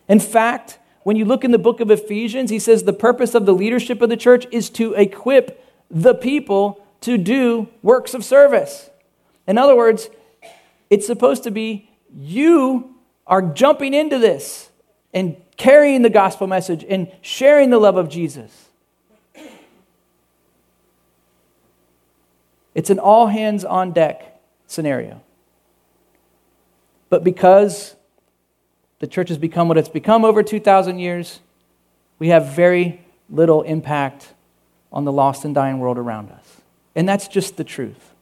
In 0.07 0.19
fact, 0.19 0.79
when 1.03 1.15
you 1.15 1.25
look 1.25 1.43
in 1.43 1.51
the 1.51 1.57
book 1.57 1.79
of 1.79 1.91
Ephesians, 1.91 2.49
he 2.49 2.59
says 2.59 2.83
the 2.83 2.93
purpose 2.93 3.35
of 3.35 3.45
the 3.45 3.53
leadership 3.53 4.01
of 4.01 4.09
the 4.09 4.17
church 4.17 4.47
is 4.51 4.69
to 4.71 4.93
equip 4.93 5.64
the 5.89 6.13
people 6.13 6.85
to 7.01 7.17
do 7.17 7.69
works 7.81 8.13
of 8.13 8.23
service. 8.23 8.89
In 9.47 9.57
other 9.57 9.75
words, 9.75 10.09
it's 10.89 11.05
supposed 11.05 11.43
to 11.43 11.51
be 11.51 11.89
you 12.15 12.95
are 13.27 13.41
jumping 13.41 13.93
into 13.93 14.17
this 14.17 14.69
and 15.13 15.37
carrying 15.57 16.01
the 16.01 16.09
gospel 16.09 16.47
message 16.47 16.85
and 16.87 17.11
sharing 17.21 17.69
the 17.69 17.79
love 17.79 17.97
of 17.97 18.09
Jesus. 18.09 18.69
It's 22.73 22.89
an 22.89 22.99
all 22.99 23.27
hands 23.27 23.63
on 23.63 23.93
deck 23.93 24.41
scenario. 24.67 25.21
But 27.09 27.23
because 27.23 27.95
the 28.99 29.07
church 29.07 29.29
has 29.29 29.37
become 29.37 29.69
what 29.69 29.77
it's 29.77 29.89
become 29.89 30.25
over 30.25 30.43
2,000 30.43 30.99
years, 30.99 31.39
we 32.19 32.27
have 32.29 32.53
very 32.53 33.05
little 33.29 33.61
impact 33.61 34.33
on 34.95 35.03
the 35.03 35.11
lost 35.11 35.43
and 35.43 35.53
dying 35.53 35.79
world 35.79 35.97
around 35.97 36.31
us. 36.31 36.61
And 36.95 37.07
that's 37.07 37.27
just 37.27 37.57
the 37.57 37.65
truth. 37.65 38.13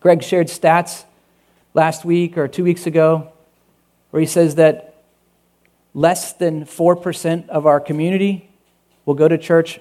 Greg 0.00 0.22
shared 0.22 0.48
stats 0.48 1.04
last 1.74 2.04
week 2.04 2.38
or 2.38 2.48
two 2.48 2.64
weeks 2.64 2.86
ago 2.86 3.30
where 4.10 4.20
he 4.20 4.26
says 4.26 4.54
that 4.54 5.02
less 5.92 6.32
than 6.32 6.64
4% 6.64 7.48
of 7.50 7.66
our 7.66 7.80
community 7.80 8.48
will 9.04 9.14
go 9.14 9.28
to 9.28 9.36
church 9.36 9.78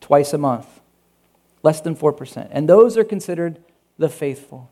twice 0.00 0.32
a 0.32 0.38
month. 0.38 0.66
Less 1.62 1.80
than 1.80 1.96
4%. 1.96 2.48
And 2.50 2.68
those 2.68 2.96
are 2.96 3.04
considered 3.04 3.58
the 3.98 4.08
faithful. 4.08 4.70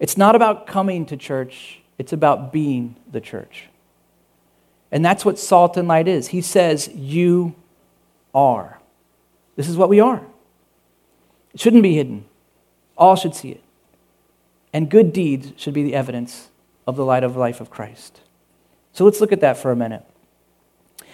It's 0.00 0.16
not 0.16 0.34
about 0.34 0.66
coming 0.66 1.06
to 1.06 1.16
church, 1.16 1.80
it's 1.96 2.12
about 2.12 2.52
being 2.52 2.96
the 3.10 3.20
church. 3.20 3.68
And 4.90 5.04
that's 5.04 5.24
what 5.24 5.38
salt 5.38 5.76
and 5.76 5.88
light 5.88 6.08
is. 6.08 6.28
He 6.28 6.40
says, 6.42 6.88
You 6.88 7.54
are. 8.34 8.81
This 9.56 9.68
is 9.68 9.76
what 9.76 9.88
we 9.88 10.00
are. 10.00 10.22
It 11.54 11.60
shouldn't 11.60 11.82
be 11.82 11.94
hidden. 11.94 12.24
All 12.96 13.16
should 13.16 13.34
see 13.34 13.50
it. 13.50 13.62
And 14.72 14.90
good 14.90 15.12
deeds 15.12 15.52
should 15.56 15.74
be 15.74 15.82
the 15.82 15.94
evidence 15.94 16.48
of 16.86 16.96
the 16.96 17.04
light 17.04 17.24
of 17.24 17.36
life 17.36 17.60
of 17.60 17.70
Christ. 17.70 18.20
So 18.92 19.04
let's 19.04 19.20
look 19.20 19.32
at 19.32 19.40
that 19.40 19.56
for 19.58 19.70
a 19.70 19.76
minute. 19.76 20.04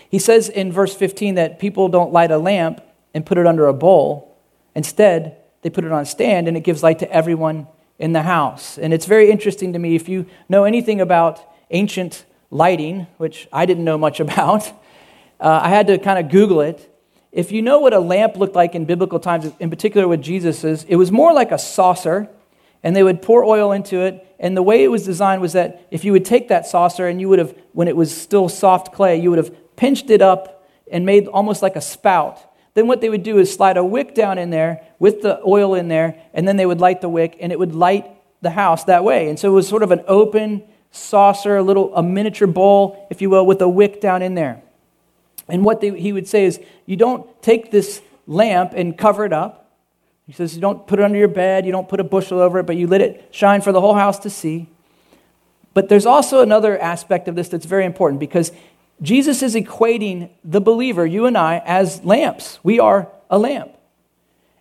He 0.08 0.18
says 0.18 0.48
in 0.48 0.72
verse 0.72 0.94
15 0.94 1.34
that 1.34 1.58
people 1.58 1.88
don't 1.88 2.12
light 2.12 2.30
a 2.30 2.38
lamp 2.38 2.80
and 3.12 3.26
put 3.26 3.38
it 3.38 3.46
under 3.46 3.66
a 3.66 3.74
bowl. 3.74 4.36
Instead, 4.74 5.36
they 5.62 5.70
put 5.70 5.84
it 5.84 5.92
on 5.92 6.02
a 6.02 6.06
stand 6.06 6.48
and 6.48 6.56
it 6.56 6.60
gives 6.60 6.82
light 6.82 7.00
to 7.00 7.12
everyone 7.12 7.66
in 7.98 8.12
the 8.12 8.22
house. 8.22 8.78
And 8.78 8.94
it's 8.94 9.06
very 9.06 9.30
interesting 9.30 9.72
to 9.72 9.78
me 9.78 9.96
if 9.96 10.08
you 10.08 10.26
know 10.48 10.64
anything 10.64 11.00
about 11.00 11.40
ancient 11.70 12.24
lighting, 12.50 13.06
which 13.18 13.48
I 13.52 13.66
didn't 13.66 13.84
know 13.84 13.98
much 13.98 14.20
about. 14.26 14.68
Uh, 15.40 15.60
I 15.62 15.68
had 15.68 15.86
to 15.88 15.98
kind 15.98 16.18
of 16.18 16.30
Google 16.30 16.60
it. 16.60 16.90
If 17.30 17.52
you 17.52 17.60
know 17.60 17.78
what 17.78 17.92
a 17.92 17.98
lamp 17.98 18.36
looked 18.36 18.54
like 18.54 18.74
in 18.74 18.84
biblical 18.84 19.20
times, 19.20 19.52
in 19.60 19.70
particular 19.70 20.08
with 20.08 20.22
Jesus's, 20.22 20.84
it 20.84 20.96
was 20.96 21.12
more 21.12 21.32
like 21.32 21.52
a 21.52 21.58
saucer, 21.58 22.28
and 22.82 22.96
they 22.96 23.02
would 23.02 23.20
pour 23.20 23.44
oil 23.44 23.72
into 23.72 24.00
it. 24.00 24.24
And 24.38 24.56
the 24.56 24.62
way 24.62 24.82
it 24.82 24.88
was 24.88 25.04
designed 25.04 25.42
was 25.42 25.52
that 25.52 25.86
if 25.90 26.04
you 26.04 26.12
would 26.12 26.24
take 26.24 26.48
that 26.48 26.66
saucer 26.66 27.06
and 27.06 27.20
you 27.20 27.28
would 27.28 27.38
have, 27.38 27.54
when 27.72 27.88
it 27.88 27.96
was 27.96 28.16
still 28.16 28.48
soft 28.48 28.94
clay, 28.94 29.20
you 29.20 29.30
would 29.30 29.38
have 29.38 29.76
pinched 29.76 30.10
it 30.10 30.22
up 30.22 30.66
and 30.90 31.04
made 31.04 31.26
almost 31.26 31.60
like 31.60 31.76
a 31.76 31.80
spout. 31.80 32.38
Then 32.74 32.86
what 32.86 33.00
they 33.00 33.08
would 33.08 33.24
do 33.24 33.38
is 33.38 33.52
slide 33.52 33.76
a 33.76 33.84
wick 33.84 34.14
down 34.14 34.38
in 34.38 34.50
there 34.50 34.86
with 34.98 35.22
the 35.22 35.40
oil 35.44 35.74
in 35.74 35.88
there, 35.88 36.20
and 36.32 36.46
then 36.46 36.56
they 36.56 36.66
would 36.66 36.80
light 36.80 37.00
the 37.00 37.08
wick, 37.08 37.36
and 37.40 37.52
it 37.52 37.58
would 37.58 37.74
light 37.74 38.06
the 38.40 38.50
house 38.50 38.84
that 38.84 39.04
way. 39.04 39.28
And 39.28 39.38
so 39.38 39.50
it 39.50 39.54
was 39.54 39.68
sort 39.68 39.82
of 39.82 39.90
an 39.90 40.02
open 40.06 40.62
saucer, 40.92 41.56
a 41.56 41.62
little 41.62 41.94
a 41.94 42.02
miniature 42.02 42.46
bowl, 42.46 43.06
if 43.10 43.20
you 43.20 43.28
will, 43.28 43.44
with 43.44 43.60
a 43.60 43.68
wick 43.68 44.00
down 44.00 44.22
in 44.22 44.34
there. 44.34 44.62
And 45.48 45.64
what 45.64 45.80
they, 45.80 45.98
he 45.98 46.12
would 46.12 46.28
say 46.28 46.44
is, 46.44 46.60
you 46.86 46.96
don't 46.96 47.40
take 47.42 47.70
this 47.70 48.02
lamp 48.26 48.72
and 48.74 48.96
cover 48.96 49.24
it 49.24 49.32
up. 49.32 49.72
He 50.26 50.32
says, 50.32 50.54
you 50.54 50.60
don't 50.60 50.86
put 50.86 50.98
it 50.98 51.04
under 51.04 51.18
your 51.18 51.28
bed, 51.28 51.64
you 51.64 51.72
don't 51.72 51.88
put 51.88 52.00
a 52.00 52.04
bushel 52.04 52.38
over 52.38 52.58
it, 52.58 52.66
but 52.66 52.76
you 52.76 52.86
let 52.86 53.00
it 53.00 53.28
shine 53.30 53.62
for 53.62 53.72
the 53.72 53.80
whole 53.80 53.94
house 53.94 54.18
to 54.20 54.30
see. 54.30 54.68
But 55.72 55.88
there's 55.88 56.06
also 56.06 56.42
another 56.42 56.78
aspect 56.78 57.28
of 57.28 57.34
this 57.34 57.48
that's 57.48 57.64
very 57.64 57.86
important 57.86 58.20
because 58.20 58.52
Jesus 59.00 59.42
is 59.42 59.54
equating 59.54 60.30
the 60.44 60.60
believer, 60.60 61.06
you 61.06 61.26
and 61.26 61.38
I, 61.38 61.62
as 61.64 62.04
lamps. 62.04 62.58
We 62.62 62.78
are 62.80 63.08
a 63.30 63.38
lamp. 63.38 63.74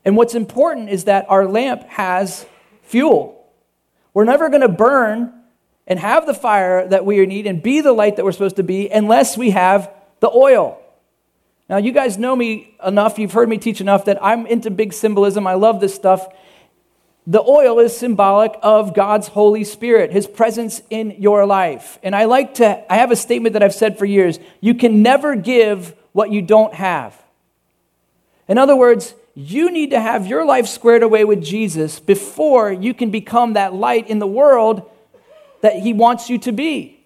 And 0.05 0.15
what's 0.15 0.35
important 0.35 0.89
is 0.89 1.05
that 1.05 1.25
our 1.27 1.45
lamp 1.45 1.83
has 1.89 2.45
fuel. 2.83 3.45
We're 4.13 4.25
never 4.25 4.47
going 4.47 4.61
to 4.61 4.69
burn 4.69 5.33
and 5.85 5.99
have 5.99 6.25
the 6.25 6.33
fire 6.33 6.87
that 6.87 7.05
we 7.05 7.25
need 7.25 7.47
and 7.47 7.61
be 7.61 7.81
the 7.81 7.91
light 7.91 8.15
that 8.15 8.23
we're 8.23 8.31
supposed 8.31 8.57
to 8.57 8.63
be 8.63 8.89
unless 8.89 9.37
we 9.37 9.49
have 9.49 9.91
the 10.19 10.29
oil. 10.29 10.81
Now, 11.69 11.77
you 11.77 11.91
guys 11.91 12.17
know 12.17 12.35
me 12.35 12.75
enough, 12.85 13.19
you've 13.19 13.33
heard 13.33 13.49
me 13.49 13.57
teach 13.57 13.81
enough 13.81 14.05
that 14.05 14.23
I'm 14.23 14.45
into 14.47 14.71
big 14.71 14.93
symbolism. 14.93 15.45
I 15.45 15.55
love 15.55 15.81
this 15.81 15.93
stuff. 15.93 16.27
The 17.29 17.41
oil 17.41 17.79
is 17.79 17.95
symbolic 17.95 18.57
of 18.63 18.93
God's 18.93 19.27
Holy 19.27 19.65
Spirit, 19.65 20.13
His 20.13 20.27
presence 20.27 20.81
in 20.89 21.11
your 21.19 21.45
life. 21.45 21.99
And 22.01 22.15
I 22.15 22.23
like 22.23 22.53
to, 22.55 22.91
I 22.91 22.97
have 22.97 23.11
a 23.11 23.17
statement 23.17 23.53
that 23.53 23.63
I've 23.63 23.73
said 23.73 23.97
for 23.97 24.05
years 24.05 24.39
you 24.61 24.73
can 24.73 25.01
never 25.01 25.35
give 25.35 25.93
what 26.13 26.31
you 26.31 26.41
don't 26.41 26.73
have. 26.73 27.21
In 28.47 28.57
other 28.57 28.77
words, 28.77 29.13
you 29.35 29.69
need 29.71 29.91
to 29.91 29.99
have 29.99 30.25
your 30.25 30.45
life 30.45 30.67
squared 30.67 31.03
away 31.03 31.25
with 31.25 31.43
Jesus 31.43 31.99
before 31.99 32.71
you 32.71 32.93
can 32.93 33.11
become 33.11 33.53
that 33.53 33.73
light 33.73 34.09
in 34.09 34.19
the 34.19 34.27
world 34.27 34.89
that 35.61 35.75
He 35.75 35.91
wants 35.91 36.29
you 36.29 36.37
to 36.39 36.53
be. 36.53 36.96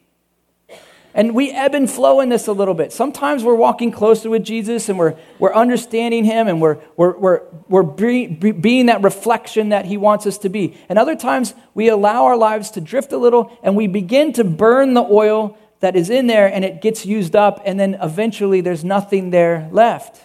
And 1.13 1.36
we 1.36 1.52
ebb 1.52 1.76
and 1.76 1.89
flow 1.89 2.21
in 2.21 2.30
this 2.30 2.47
a 2.47 2.54
little 2.54 2.74
bit. 2.74 2.93
Sometimes 2.93 3.43
we're 3.43 3.56
walking 3.56 3.91
closer 3.91 4.30
with 4.30 4.43
Jesus 4.43 4.88
and 4.88 4.97
we're, 4.97 5.15
we're 5.39 5.54
understanding 5.54 6.24
Him 6.24 6.47
and 6.47 6.62
we're, 6.62 6.78
we're, 6.95 7.17
we're, 7.17 7.41
we're 7.67 7.84
be, 7.84 8.28
be, 8.28 8.52
being 8.52 8.86
that 8.86 9.04
reflection 9.04 9.69
that 9.69 9.86
He 9.86 9.97
wants 9.97 10.26
us 10.26 10.38
to 10.39 10.50
be. 10.50 10.78
And 10.88 10.97
other 10.97 11.15
times 11.15 11.54
we 11.74 11.89
allow 11.89 12.26
our 12.26 12.38
lives 12.38 12.71
to 12.71 12.82
drift 12.82 13.12
a 13.12 13.17
little 13.17 13.58
and 13.62 13.76
we 13.76 13.88
begin 13.88 14.32
to 14.34 14.45
burn 14.45 14.93
the 14.93 15.04
oil 15.04 15.58
that 15.82 15.97
is 15.97 16.10
in 16.10 16.28
there 16.28 16.47
and 16.47 16.63
it 16.63 16.82
gets 16.82 17.06
used 17.06 17.36
up 17.36 17.62
and 17.65 17.78
then 17.78 17.97
eventually 18.02 18.62
there's 18.62 18.86
nothing 18.86 19.32
there 19.32 19.67
left. 19.71 20.21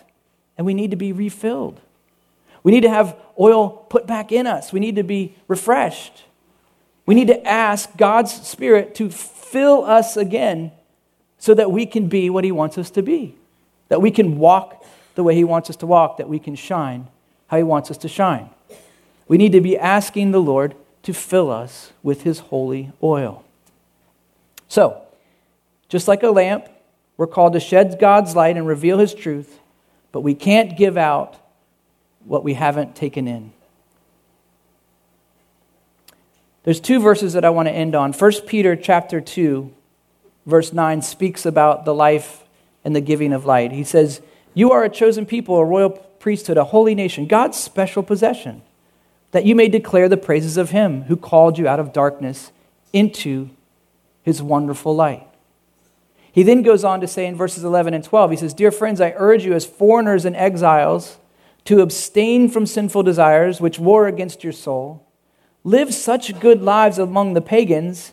And 0.56 0.64
we 0.64 0.74
need 0.74 0.92
to 0.92 0.96
be 0.96 1.12
refilled. 1.12 1.80
We 2.62 2.72
need 2.72 2.82
to 2.82 2.90
have 2.90 3.16
oil 3.38 3.70
put 3.70 4.06
back 4.06 4.30
in 4.30 4.46
us. 4.46 4.72
We 4.72 4.80
need 4.80 4.96
to 4.96 5.02
be 5.02 5.34
refreshed. 5.48 6.24
We 7.06 7.14
need 7.14 7.28
to 7.28 7.46
ask 7.46 7.96
God's 7.96 8.32
Spirit 8.32 8.94
to 8.96 9.10
fill 9.50 9.84
us 9.84 10.16
again 10.16 10.72
so 11.38 11.54
that 11.54 11.70
we 11.70 11.86
can 11.86 12.08
be 12.08 12.30
what 12.30 12.44
He 12.44 12.52
wants 12.52 12.78
us 12.78 12.90
to 12.90 13.02
be. 13.02 13.36
that 13.88 14.02
we 14.02 14.10
can 14.10 14.36
walk 14.38 14.84
the 15.14 15.22
way 15.22 15.34
He 15.34 15.44
wants 15.44 15.70
us 15.70 15.76
to 15.76 15.86
walk, 15.86 16.16
that 16.16 16.28
we 16.28 16.40
can 16.40 16.56
shine 16.56 17.06
how 17.46 17.56
He 17.56 17.62
wants 17.62 17.90
us 17.90 17.98
to 17.98 18.08
shine. 18.08 18.50
We 19.28 19.38
need 19.38 19.52
to 19.52 19.60
be 19.60 19.78
asking 19.78 20.32
the 20.32 20.40
Lord 20.40 20.74
to 21.04 21.12
fill 21.12 21.50
us 21.52 21.92
with 22.02 22.22
His 22.22 22.40
holy 22.40 22.90
oil. 23.02 23.44
So, 24.66 25.02
just 25.88 26.08
like 26.08 26.24
a 26.24 26.30
lamp, 26.30 26.68
we're 27.16 27.28
called 27.28 27.52
to 27.52 27.60
shed 27.60 27.98
God's 28.00 28.34
light 28.34 28.56
and 28.56 28.66
reveal 28.66 28.98
His 28.98 29.14
truth, 29.14 29.60
but 30.10 30.22
we 30.22 30.34
can't 30.34 30.76
give 30.76 30.96
out 30.96 31.36
what 32.24 32.42
we 32.42 32.54
haven't 32.54 32.96
taken 32.96 33.28
in. 33.28 33.52
There's 36.66 36.80
two 36.80 36.98
verses 36.98 37.32
that 37.34 37.44
I 37.44 37.50
want 37.50 37.68
to 37.68 37.72
end 37.72 37.94
on. 37.94 38.12
1 38.12 38.32
Peter 38.44 38.74
chapter 38.74 39.20
2, 39.20 39.72
verse 40.46 40.72
9 40.72 41.00
speaks 41.00 41.46
about 41.46 41.84
the 41.84 41.94
life 41.94 42.42
and 42.84 42.94
the 42.94 43.00
giving 43.00 43.32
of 43.32 43.46
light. 43.46 43.70
He 43.70 43.84
says, 43.84 44.20
You 44.52 44.72
are 44.72 44.82
a 44.82 44.88
chosen 44.88 45.26
people, 45.26 45.54
a 45.58 45.64
royal 45.64 45.90
priesthood, 45.90 46.56
a 46.56 46.64
holy 46.64 46.96
nation, 46.96 47.28
God's 47.28 47.56
special 47.56 48.02
possession, 48.02 48.62
that 49.30 49.44
you 49.44 49.54
may 49.54 49.68
declare 49.68 50.08
the 50.08 50.16
praises 50.16 50.56
of 50.56 50.70
him 50.70 51.02
who 51.02 51.16
called 51.16 51.56
you 51.56 51.68
out 51.68 51.78
of 51.78 51.92
darkness 51.92 52.50
into 52.92 53.50
his 54.24 54.42
wonderful 54.42 54.92
light. 54.92 55.24
He 56.32 56.42
then 56.42 56.62
goes 56.62 56.82
on 56.82 57.00
to 57.00 57.06
say 57.06 57.26
in 57.26 57.36
verses 57.36 57.62
11 57.62 57.94
and 57.94 58.02
12, 58.02 58.32
he 58.32 58.36
says, 58.38 58.52
Dear 58.52 58.72
friends, 58.72 59.00
I 59.00 59.14
urge 59.16 59.44
you 59.44 59.52
as 59.52 59.64
foreigners 59.64 60.24
and 60.24 60.34
exiles 60.34 61.18
to 61.66 61.80
abstain 61.80 62.48
from 62.48 62.66
sinful 62.66 63.04
desires 63.04 63.60
which 63.60 63.78
war 63.78 64.08
against 64.08 64.42
your 64.42 64.52
soul 64.52 65.05
Live 65.66 65.92
such 65.92 66.38
good 66.38 66.62
lives 66.62 66.96
among 66.96 67.34
the 67.34 67.40
pagans 67.40 68.12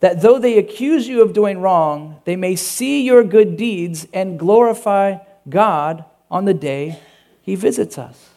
that 0.00 0.20
though 0.20 0.38
they 0.38 0.58
accuse 0.58 1.08
you 1.08 1.22
of 1.22 1.32
doing 1.32 1.62
wrong, 1.62 2.20
they 2.26 2.36
may 2.36 2.54
see 2.54 3.00
your 3.00 3.24
good 3.24 3.56
deeds 3.56 4.06
and 4.12 4.38
glorify 4.38 5.16
God 5.48 6.04
on 6.30 6.44
the 6.44 6.52
day 6.52 6.98
he 7.40 7.54
visits 7.54 7.96
us. 7.96 8.28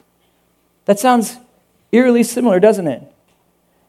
That 0.86 1.02
sounds 1.02 1.36
eerily 1.92 2.24
similar, 2.24 2.62
doesn't 2.62 2.88
it? 2.88 3.04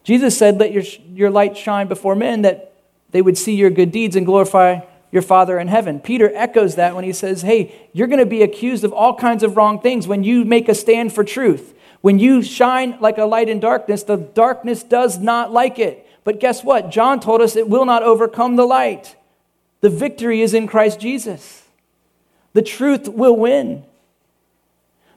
Jesus 0.02 0.36
said, 0.36 0.58
Let 0.58 0.72
your, 0.72 0.82
your 1.14 1.30
light 1.30 1.56
shine 1.56 1.86
before 1.86 2.16
men 2.16 2.42
that 2.42 2.74
they 3.12 3.22
would 3.22 3.38
see 3.38 3.54
your 3.54 3.70
good 3.70 3.92
deeds 3.92 4.16
and 4.16 4.26
glorify 4.26 4.80
your 5.12 5.22
Father 5.22 5.60
in 5.60 5.68
heaven. 5.68 6.00
Peter 6.00 6.28
echoes 6.34 6.74
that 6.74 6.96
when 6.96 7.04
he 7.04 7.12
says, 7.12 7.42
Hey, 7.42 7.88
you're 7.92 8.08
going 8.08 8.18
to 8.18 8.26
be 8.26 8.42
accused 8.42 8.82
of 8.82 8.92
all 8.92 9.14
kinds 9.14 9.44
of 9.44 9.56
wrong 9.56 9.80
things 9.80 10.08
when 10.08 10.24
you 10.24 10.44
make 10.44 10.68
a 10.68 10.74
stand 10.74 11.12
for 11.12 11.22
truth. 11.22 11.72
When 12.00 12.18
you 12.18 12.42
shine 12.42 12.96
like 13.00 13.18
a 13.18 13.24
light 13.24 13.48
in 13.48 13.60
darkness, 13.60 14.02
the 14.02 14.16
darkness 14.16 14.82
does 14.82 15.18
not 15.18 15.52
like 15.52 15.78
it. 15.78 16.06
But 16.24 16.40
guess 16.40 16.64
what? 16.64 16.90
John 16.90 17.20
told 17.20 17.40
us 17.40 17.56
it 17.56 17.68
will 17.68 17.84
not 17.84 18.02
overcome 18.02 18.56
the 18.56 18.66
light. 18.66 19.16
The 19.80 19.90
victory 19.90 20.42
is 20.42 20.54
in 20.54 20.66
Christ 20.66 21.00
Jesus. 21.00 21.62
The 22.52 22.62
truth 22.62 23.08
will 23.08 23.36
win. 23.36 23.84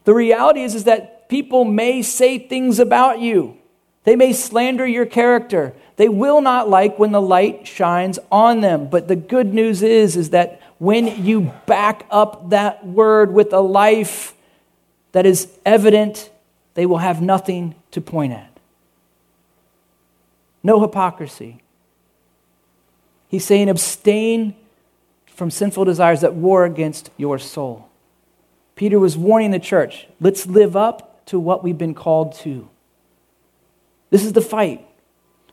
The 0.03 0.13
reality 0.13 0.63
is, 0.63 0.75
is 0.75 0.83
that 0.83 1.29
people 1.29 1.65
may 1.65 2.01
say 2.01 2.37
things 2.37 2.79
about 2.79 3.19
you. 3.19 3.57
They 4.03 4.15
may 4.15 4.33
slander 4.33 4.85
your 4.85 5.05
character. 5.05 5.73
They 5.95 6.09
will 6.09 6.41
not 6.41 6.69
like 6.69 6.99
when 6.99 7.11
the 7.11 7.21
light 7.21 7.67
shines 7.67 8.19
on 8.31 8.61
them. 8.61 8.89
But 8.89 9.07
the 9.07 9.15
good 9.15 9.53
news 9.53 9.81
is, 9.81 10.17
is 10.17 10.31
that 10.31 10.61
when 10.77 11.23
you 11.23 11.53
back 11.65 12.05
up 12.11 12.49
that 12.49 12.85
word 12.85 13.33
with 13.33 13.53
a 13.53 13.61
life 13.61 14.33
that 15.13 15.25
is 15.25 15.47
evident 15.65 16.29
they 16.73 16.85
will 16.85 16.97
have 16.97 17.21
nothing 17.21 17.75
to 17.91 18.01
point 18.01 18.33
at. 18.33 18.49
No 20.63 20.81
hypocrisy. 20.81 21.61
He's 23.27 23.45
saying, 23.45 23.69
abstain 23.69 24.55
from 25.27 25.51
sinful 25.51 25.85
desires 25.85 26.21
that 26.21 26.35
war 26.35 26.65
against 26.65 27.09
your 27.17 27.39
soul. 27.39 27.89
Peter 28.75 28.99
was 28.99 29.17
warning 29.17 29.51
the 29.51 29.59
church 29.59 30.07
let's 30.19 30.45
live 30.45 30.75
up 30.75 31.25
to 31.27 31.39
what 31.39 31.63
we've 31.63 31.77
been 31.77 31.93
called 31.93 32.35
to. 32.35 32.69
This 34.09 34.25
is 34.25 34.33
the 34.33 34.41
fight. 34.41 34.85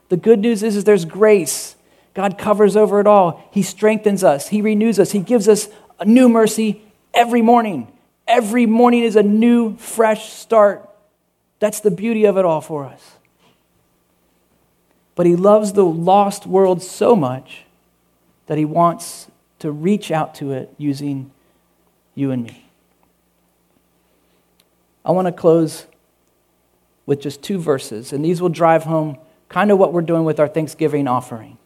The 0.09 0.17
good 0.17 0.39
news 0.39 0.61
is, 0.61 0.75
is 0.75 0.83
there's 0.83 1.05
grace. 1.05 1.75
God 2.13 2.37
covers 2.37 2.75
over 2.75 2.99
it 2.99 3.07
all. 3.07 3.47
He 3.51 3.63
strengthens 3.63 4.23
us, 4.23 4.49
He 4.49 4.61
renews 4.61 4.99
us, 4.99 5.11
He 5.11 5.19
gives 5.19 5.47
us 5.47 5.67
a 5.99 6.05
new 6.05 6.29
mercy 6.29 6.81
every 7.13 7.41
morning. 7.41 7.91
Every 8.27 8.65
morning 8.65 9.03
is 9.03 9.15
a 9.15 9.23
new, 9.23 9.75
fresh 9.77 10.31
start. 10.31 10.87
That's 11.61 11.79
the 11.79 11.91
beauty 11.91 12.25
of 12.25 12.37
it 12.37 12.43
all 12.43 12.59
for 12.59 12.85
us. 12.85 13.17
But 15.13 15.27
he 15.27 15.35
loves 15.35 15.73
the 15.73 15.85
lost 15.85 16.47
world 16.47 16.81
so 16.81 17.15
much 17.15 17.65
that 18.47 18.57
he 18.57 18.65
wants 18.65 19.27
to 19.59 19.71
reach 19.71 20.09
out 20.09 20.33
to 20.35 20.51
it 20.53 20.73
using 20.79 21.31
you 22.15 22.31
and 22.31 22.43
me. 22.43 22.65
I 25.05 25.11
want 25.11 25.27
to 25.27 25.31
close 25.31 25.85
with 27.05 27.21
just 27.21 27.43
two 27.43 27.59
verses, 27.59 28.11
and 28.11 28.25
these 28.25 28.41
will 28.41 28.49
drive 28.49 28.85
home 28.85 29.17
kind 29.47 29.69
of 29.69 29.77
what 29.77 29.93
we're 29.93 30.01
doing 30.01 30.23
with 30.23 30.39
our 30.39 30.47
Thanksgiving 30.47 31.07
offering. 31.07 31.59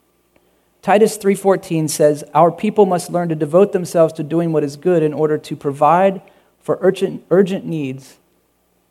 Titus 0.82 1.16
3:14 1.16 1.88
says, 1.88 2.26
"Our 2.34 2.52
people 2.52 2.86
must 2.86 3.12
learn 3.12 3.30
to 3.30 3.36
devote 3.36 3.72
themselves 3.72 4.12
to 4.14 4.24
doing 4.24 4.52
what 4.52 4.64
is 4.64 4.76
good 4.76 5.04
in 5.04 5.14
order 5.14 5.38
to 5.38 5.56
provide 5.56 6.22
for 6.60 6.78
urgent, 6.82 7.24
urgent 7.32 7.66
needs 7.66 8.18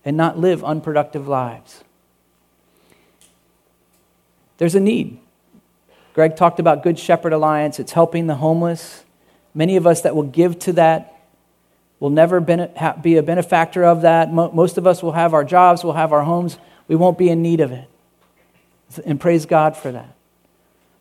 and 0.04 0.16
not 0.16 0.38
live 0.38 0.62
unproductive 0.62 1.26
lives. 1.26 1.82
There's 4.58 4.74
a 4.74 4.80
need. 4.80 5.18
Greg 6.14 6.36
talked 6.36 6.60
about 6.60 6.82
Good 6.82 6.98
Shepherd 6.98 7.32
Alliance, 7.32 7.80
it's 7.80 7.92
helping 7.92 8.26
the 8.26 8.36
homeless. 8.36 9.04
Many 9.54 9.76
of 9.76 9.86
us 9.86 10.02
that 10.02 10.14
will 10.14 10.22
give 10.22 10.58
to 10.60 10.72
that 10.74 11.10
will 12.00 12.10
never 12.10 12.40
be 12.40 13.16
a 13.16 13.22
benefactor 13.22 13.84
of 13.84 14.02
that. 14.02 14.32
Most 14.32 14.78
of 14.78 14.86
us 14.86 15.02
will 15.02 15.12
have 15.12 15.34
our 15.34 15.44
jobs, 15.44 15.82
we'll 15.82 15.94
have 15.94 16.12
our 16.12 16.22
homes, 16.22 16.58
we 16.86 16.96
won't 16.96 17.18
be 17.18 17.30
in 17.30 17.42
need 17.42 17.60
of 17.60 17.72
it. 17.72 17.88
And 19.04 19.18
praise 19.18 19.46
God 19.46 19.76
for 19.76 19.90
that. 19.90 20.14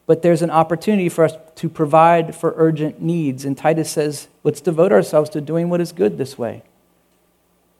But 0.05 0.21
there's 0.21 0.41
an 0.41 0.49
opportunity 0.49 1.09
for 1.09 1.23
us 1.25 1.33
to 1.55 1.69
provide 1.69 2.35
for 2.35 2.53
urgent 2.57 3.01
needs. 3.01 3.45
And 3.45 3.57
Titus 3.57 3.89
says, 3.89 4.27
let's 4.43 4.61
devote 4.61 4.91
ourselves 4.91 5.29
to 5.31 5.41
doing 5.41 5.69
what 5.69 5.79
is 5.79 5.91
good 5.91 6.17
this 6.17 6.37
way. 6.37 6.63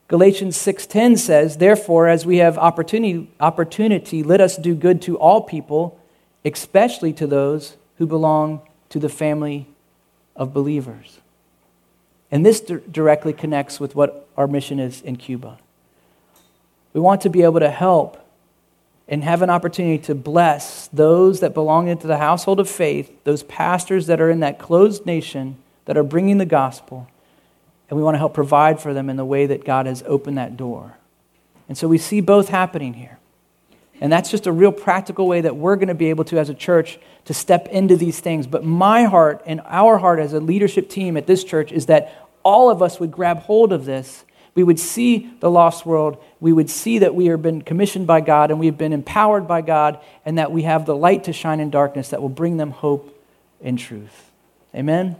Galatians 0.07 0.57
6:10 0.57 1.17
says, 1.17 1.57
"Therefore, 1.57 2.07
as 2.07 2.25
we 2.25 2.37
have 2.37 2.57
opportunity, 2.57 3.29
opportunity, 3.39 4.21
let 4.21 4.41
us 4.41 4.57
do 4.57 4.75
good 4.75 5.01
to 5.03 5.17
all 5.17 5.41
people, 5.41 5.97
especially 6.43 7.13
to 7.13 7.25
those 7.25 7.77
who 7.97 8.05
belong 8.05 8.61
to 8.89 8.99
the 8.99 9.09
family 9.09 9.67
of 10.35 10.53
believers." 10.53 11.19
And 12.31 12.45
this 12.45 12.59
directly 12.59 13.33
connects 13.33 13.79
with 13.79 13.95
what 13.95 14.27
our 14.37 14.47
mission 14.47 14.79
is 14.79 15.01
in 15.01 15.15
Cuba. 15.15 15.57
We 16.93 16.99
want 16.99 17.21
to 17.21 17.29
be 17.29 17.43
able 17.43 17.59
to 17.59 17.69
help 17.69 18.17
and 19.07 19.23
have 19.23 19.41
an 19.41 19.49
opportunity 19.49 19.97
to 19.99 20.15
bless 20.15 20.87
those 20.87 21.39
that 21.39 21.53
belong 21.53 21.87
into 21.87 22.07
the 22.07 22.17
household 22.17 22.59
of 22.59 22.69
faith, 22.69 23.11
those 23.23 23.43
pastors 23.43 24.07
that 24.07 24.21
are 24.21 24.29
in 24.29 24.39
that 24.41 24.59
closed 24.59 25.05
nation 25.05 25.57
that 25.85 25.97
are 25.97 26.03
bringing 26.03 26.37
the 26.37 26.45
gospel 26.45 27.07
and 27.89 27.97
we 27.97 28.03
want 28.03 28.15
to 28.15 28.19
help 28.19 28.33
provide 28.33 28.79
for 28.79 28.93
them 28.93 29.09
in 29.09 29.17
the 29.17 29.25
way 29.25 29.45
that 29.45 29.65
God 29.65 29.85
has 29.85 30.03
opened 30.07 30.37
that 30.37 30.57
door. 30.57 30.97
And 31.67 31.77
so 31.77 31.87
we 31.87 31.97
see 31.97 32.21
both 32.21 32.49
happening 32.49 32.93
here. 32.93 33.19
And 34.01 34.11
that's 34.11 34.29
just 34.29 34.47
a 34.47 34.51
real 34.51 34.71
practical 34.71 35.27
way 35.27 35.41
that 35.41 35.55
we're 35.55 35.75
going 35.75 35.87
to 35.87 35.93
be 35.93 36.09
able 36.09 36.25
to, 36.25 36.37
as 36.37 36.49
a 36.49 36.53
church, 36.53 36.99
to 37.25 37.33
step 37.33 37.67
into 37.67 37.95
these 37.95 38.19
things. 38.19 38.47
But 38.47 38.65
my 38.65 39.03
heart 39.03 39.41
and 39.45 39.61
our 39.65 39.97
heart 39.97 40.19
as 40.19 40.33
a 40.33 40.39
leadership 40.39 40.89
team 40.89 41.15
at 41.15 41.27
this 41.27 41.43
church 41.43 41.71
is 41.71 41.85
that 41.85 42.13
all 42.43 42.69
of 42.69 42.81
us 42.81 42.99
would 42.99 43.11
grab 43.11 43.39
hold 43.39 43.71
of 43.71 43.85
this. 43.85 44.25
We 44.55 44.63
would 44.63 44.79
see 44.79 45.31
the 45.39 45.49
lost 45.49 45.85
world. 45.85 46.21
We 46.39 46.51
would 46.51 46.69
see 46.69 46.99
that 46.99 47.15
we 47.15 47.27
have 47.27 47.41
been 47.41 47.61
commissioned 47.61 48.05
by 48.05 48.21
God 48.21 48.51
and 48.51 48.59
we've 48.59 48.77
been 48.77 48.93
empowered 48.93 49.47
by 49.47 49.61
God, 49.61 49.99
and 50.25 50.37
that 50.37 50.51
we 50.51 50.63
have 50.63 50.85
the 50.85 50.95
light 50.95 51.23
to 51.25 51.33
shine 51.33 51.59
in 51.59 51.69
darkness 51.69 52.09
that 52.09 52.21
will 52.21 52.29
bring 52.29 52.57
them 52.57 52.71
hope 52.71 53.17
and 53.61 53.79
truth. 53.79 54.31
Amen? 54.75 55.15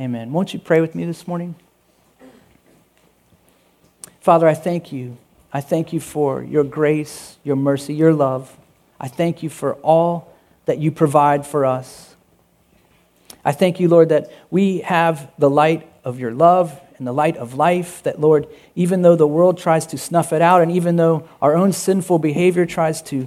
Amen. 0.00 0.32
Won't 0.32 0.54
you 0.54 0.58
pray 0.58 0.80
with 0.80 0.94
me 0.94 1.04
this 1.04 1.28
morning? 1.28 1.54
Father, 4.20 4.48
I 4.48 4.54
thank 4.54 4.92
you. 4.92 5.18
I 5.52 5.60
thank 5.60 5.92
you 5.92 6.00
for 6.00 6.42
your 6.42 6.64
grace, 6.64 7.36
your 7.44 7.56
mercy, 7.56 7.92
your 7.92 8.14
love. 8.14 8.56
I 8.98 9.08
thank 9.08 9.42
you 9.42 9.50
for 9.50 9.74
all 9.76 10.32
that 10.64 10.78
you 10.78 10.90
provide 10.90 11.46
for 11.46 11.66
us. 11.66 12.14
I 13.44 13.52
thank 13.52 13.80
you, 13.80 13.88
Lord, 13.88 14.10
that 14.10 14.30
we 14.50 14.78
have 14.78 15.30
the 15.36 15.50
light 15.50 15.88
of 16.04 16.18
your 16.18 16.32
love 16.32 16.80
and 16.96 17.06
the 17.06 17.12
light 17.12 17.36
of 17.36 17.54
life. 17.54 18.02
That, 18.04 18.20
Lord, 18.20 18.46
even 18.74 19.02
though 19.02 19.16
the 19.16 19.26
world 19.26 19.58
tries 19.58 19.86
to 19.88 19.98
snuff 19.98 20.32
it 20.32 20.40
out, 20.40 20.62
and 20.62 20.70
even 20.70 20.96
though 20.96 21.28
our 21.42 21.56
own 21.56 21.72
sinful 21.72 22.20
behavior 22.20 22.64
tries 22.64 23.02
to 23.02 23.26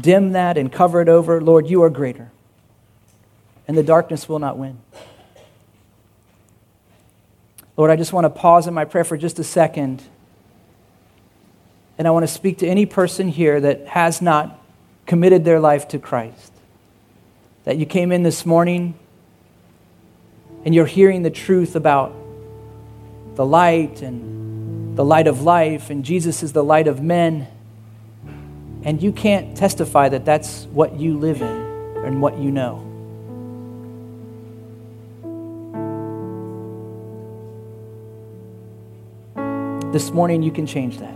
dim 0.00 0.32
that 0.32 0.58
and 0.58 0.72
cover 0.72 1.00
it 1.00 1.08
over, 1.08 1.40
Lord, 1.40 1.68
you 1.68 1.82
are 1.82 1.90
greater. 1.90 2.30
And 3.68 3.78
the 3.78 3.82
darkness 3.82 4.28
will 4.28 4.40
not 4.40 4.58
win. 4.58 4.78
Lord, 7.76 7.90
I 7.90 7.96
just 7.96 8.12
want 8.12 8.24
to 8.24 8.30
pause 8.30 8.66
in 8.66 8.74
my 8.74 8.84
prayer 8.84 9.04
for 9.04 9.16
just 9.16 9.38
a 9.38 9.44
second. 9.44 10.02
And 11.98 12.06
I 12.06 12.10
want 12.10 12.24
to 12.24 12.32
speak 12.32 12.58
to 12.58 12.66
any 12.66 12.86
person 12.86 13.28
here 13.28 13.60
that 13.60 13.86
has 13.88 14.22
not 14.22 14.60
committed 15.06 15.44
their 15.44 15.60
life 15.60 15.88
to 15.88 15.98
Christ. 15.98 16.52
That 17.64 17.76
you 17.76 17.86
came 17.86 18.12
in 18.12 18.22
this 18.22 18.46
morning 18.46 18.94
and 20.64 20.74
you're 20.74 20.86
hearing 20.86 21.22
the 21.22 21.30
truth 21.30 21.76
about 21.76 22.14
the 23.34 23.44
light 23.44 24.02
and 24.02 24.96
the 24.96 25.04
light 25.04 25.26
of 25.26 25.42
life, 25.42 25.90
and 25.90 26.04
Jesus 26.04 26.42
is 26.42 26.52
the 26.52 26.62
light 26.62 26.86
of 26.86 27.02
men. 27.02 27.48
And 28.84 29.02
you 29.02 29.12
can't 29.12 29.56
testify 29.56 30.08
that 30.10 30.24
that's 30.24 30.64
what 30.66 30.98
you 30.98 31.18
live 31.18 31.42
in 31.42 31.56
and 32.04 32.22
what 32.22 32.38
you 32.38 32.50
know. 32.50 32.93
This 39.94 40.10
morning, 40.10 40.42
you 40.42 40.50
can 40.50 40.66
change 40.66 40.98
that. 40.98 41.14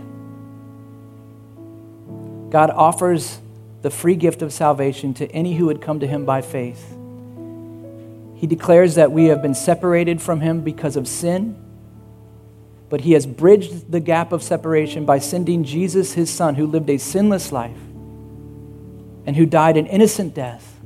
God 2.49 2.69
offers 2.69 3.37
the 3.81 3.89
free 3.89 4.15
gift 4.15 4.41
of 4.41 4.53
salvation 4.53 5.13
to 5.15 5.29
any 5.33 5.53
who 5.53 5.65
would 5.65 5.81
come 5.81 5.99
to 5.99 6.07
him 6.07 6.23
by 6.23 6.39
faith. 6.41 6.95
He 8.35 8.47
declares 8.47 8.95
that 8.95 9.11
we 9.11 9.25
have 9.25 9.41
been 9.41 9.53
separated 9.53 10.21
from 10.21 10.39
him 10.39 10.61
because 10.61 10.95
of 10.95 11.09
sin, 11.09 11.61
but 12.87 13.01
he 13.01 13.11
has 13.11 13.25
bridged 13.25 13.91
the 13.91 13.99
gap 13.99 14.31
of 14.31 14.41
separation 14.41 15.03
by 15.03 15.19
sending 15.19 15.65
Jesus, 15.65 16.13
his 16.13 16.29
son, 16.29 16.55
who 16.55 16.65
lived 16.65 16.89
a 16.89 16.97
sinless 16.97 17.51
life 17.51 17.81
and 19.25 19.35
who 19.35 19.45
died 19.45 19.75
an 19.75 19.87
innocent 19.87 20.33
death 20.33 20.79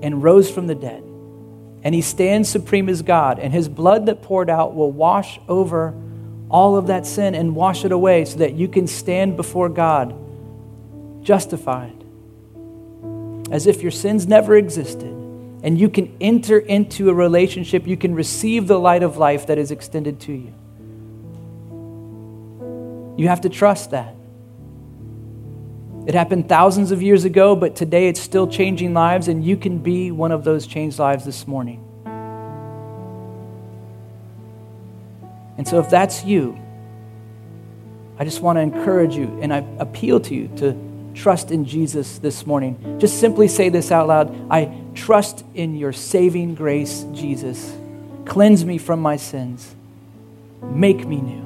and 0.00 0.22
rose 0.22 0.48
from 0.48 0.68
the 0.68 0.76
dead. 0.76 1.02
And 1.82 1.92
he 1.92 2.02
stands 2.02 2.48
supreme 2.48 2.88
as 2.88 3.02
God, 3.02 3.40
and 3.40 3.52
his 3.52 3.68
blood 3.68 4.06
that 4.06 4.22
poured 4.22 4.48
out 4.48 4.76
will 4.76 4.92
wash 4.92 5.40
over 5.48 5.92
all 6.50 6.76
of 6.76 6.88
that 6.88 7.06
sin 7.06 7.34
and 7.34 7.54
wash 7.54 7.84
it 7.84 7.92
away 7.92 8.24
so 8.24 8.38
that 8.38 8.54
you 8.54 8.68
can 8.68 8.86
stand 8.86 9.36
before 9.36 9.68
God 9.68 10.14
justified, 11.22 12.04
as 13.50 13.66
if 13.66 13.82
your 13.82 13.92
sins 13.92 14.26
never 14.26 14.56
existed. 14.56 15.16
And 15.62 15.78
you 15.78 15.90
can 15.90 16.16
enter 16.22 16.58
into 16.58 17.10
a 17.10 17.14
relationship, 17.14 17.86
you 17.86 17.96
can 17.96 18.14
receive 18.14 18.66
the 18.66 18.78
light 18.78 19.02
of 19.02 19.18
life 19.18 19.46
that 19.48 19.58
is 19.58 19.70
extended 19.70 20.18
to 20.20 20.32
you. 20.32 20.54
You 23.18 23.28
have 23.28 23.42
to 23.42 23.50
trust 23.50 23.90
that. 23.90 24.14
It 26.06 26.14
happened 26.14 26.48
thousands 26.48 26.92
of 26.92 27.02
years 27.02 27.26
ago, 27.26 27.54
but 27.54 27.76
today 27.76 28.08
it's 28.08 28.20
still 28.20 28.48
changing 28.48 28.94
lives, 28.94 29.28
and 29.28 29.44
you 29.44 29.58
can 29.58 29.78
be 29.78 30.10
one 30.10 30.32
of 30.32 30.44
those 30.44 30.66
changed 30.66 30.98
lives 30.98 31.26
this 31.26 31.46
morning. 31.46 31.86
And 35.60 35.68
so, 35.68 35.78
if 35.78 35.90
that's 35.90 36.24
you, 36.24 36.58
I 38.18 38.24
just 38.24 38.40
want 38.40 38.56
to 38.56 38.62
encourage 38.62 39.14
you 39.14 39.40
and 39.42 39.52
I 39.52 39.58
appeal 39.78 40.18
to 40.20 40.34
you 40.34 40.48
to 40.56 40.74
trust 41.12 41.50
in 41.50 41.66
Jesus 41.66 42.16
this 42.16 42.46
morning. 42.46 42.98
Just 42.98 43.20
simply 43.20 43.46
say 43.46 43.68
this 43.68 43.92
out 43.92 44.08
loud 44.08 44.34
I 44.50 44.74
trust 44.94 45.44
in 45.52 45.76
your 45.76 45.92
saving 45.92 46.54
grace, 46.54 47.04
Jesus. 47.12 47.76
Cleanse 48.24 48.64
me 48.64 48.78
from 48.78 49.02
my 49.02 49.16
sins, 49.16 49.74
make 50.62 51.06
me 51.06 51.20
new, 51.20 51.44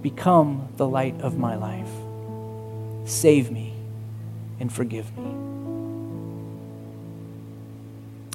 become 0.00 0.68
the 0.76 0.86
light 0.86 1.20
of 1.22 1.36
my 1.36 1.56
life. 1.56 1.90
Save 3.04 3.50
me 3.50 3.74
and 4.60 4.72
forgive 4.72 5.10
me. 5.18 5.24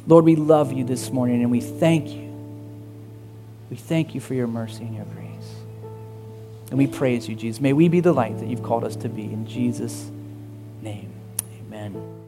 Lord, 0.07 0.25
we 0.25 0.35
love 0.35 0.73
you 0.73 0.83
this 0.83 1.09
morning 1.09 1.41
and 1.41 1.49
we 1.49 1.61
thank 1.61 2.09
you. 2.09 2.28
We 3.69 3.75
thank 3.75 4.15
you 4.15 4.21
for 4.21 4.33
your 4.33 4.47
mercy 4.47 4.83
and 4.83 4.95
your 4.95 5.05
grace. 5.05 5.55
And 6.69 6.77
we 6.77 6.87
praise 6.87 7.27
you, 7.27 7.35
Jesus. 7.35 7.61
May 7.61 7.73
we 7.73 7.87
be 7.87 7.99
the 7.99 8.13
light 8.13 8.37
that 8.39 8.47
you've 8.47 8.63
called 8.63 8.83
us 8.83 8.95
to 8.97 9.09
be. 9.09 9.23
In 9.23 9.47
Jesus' 9.47 10.09
name, 10.81 11.11
amen. 11.61 12.18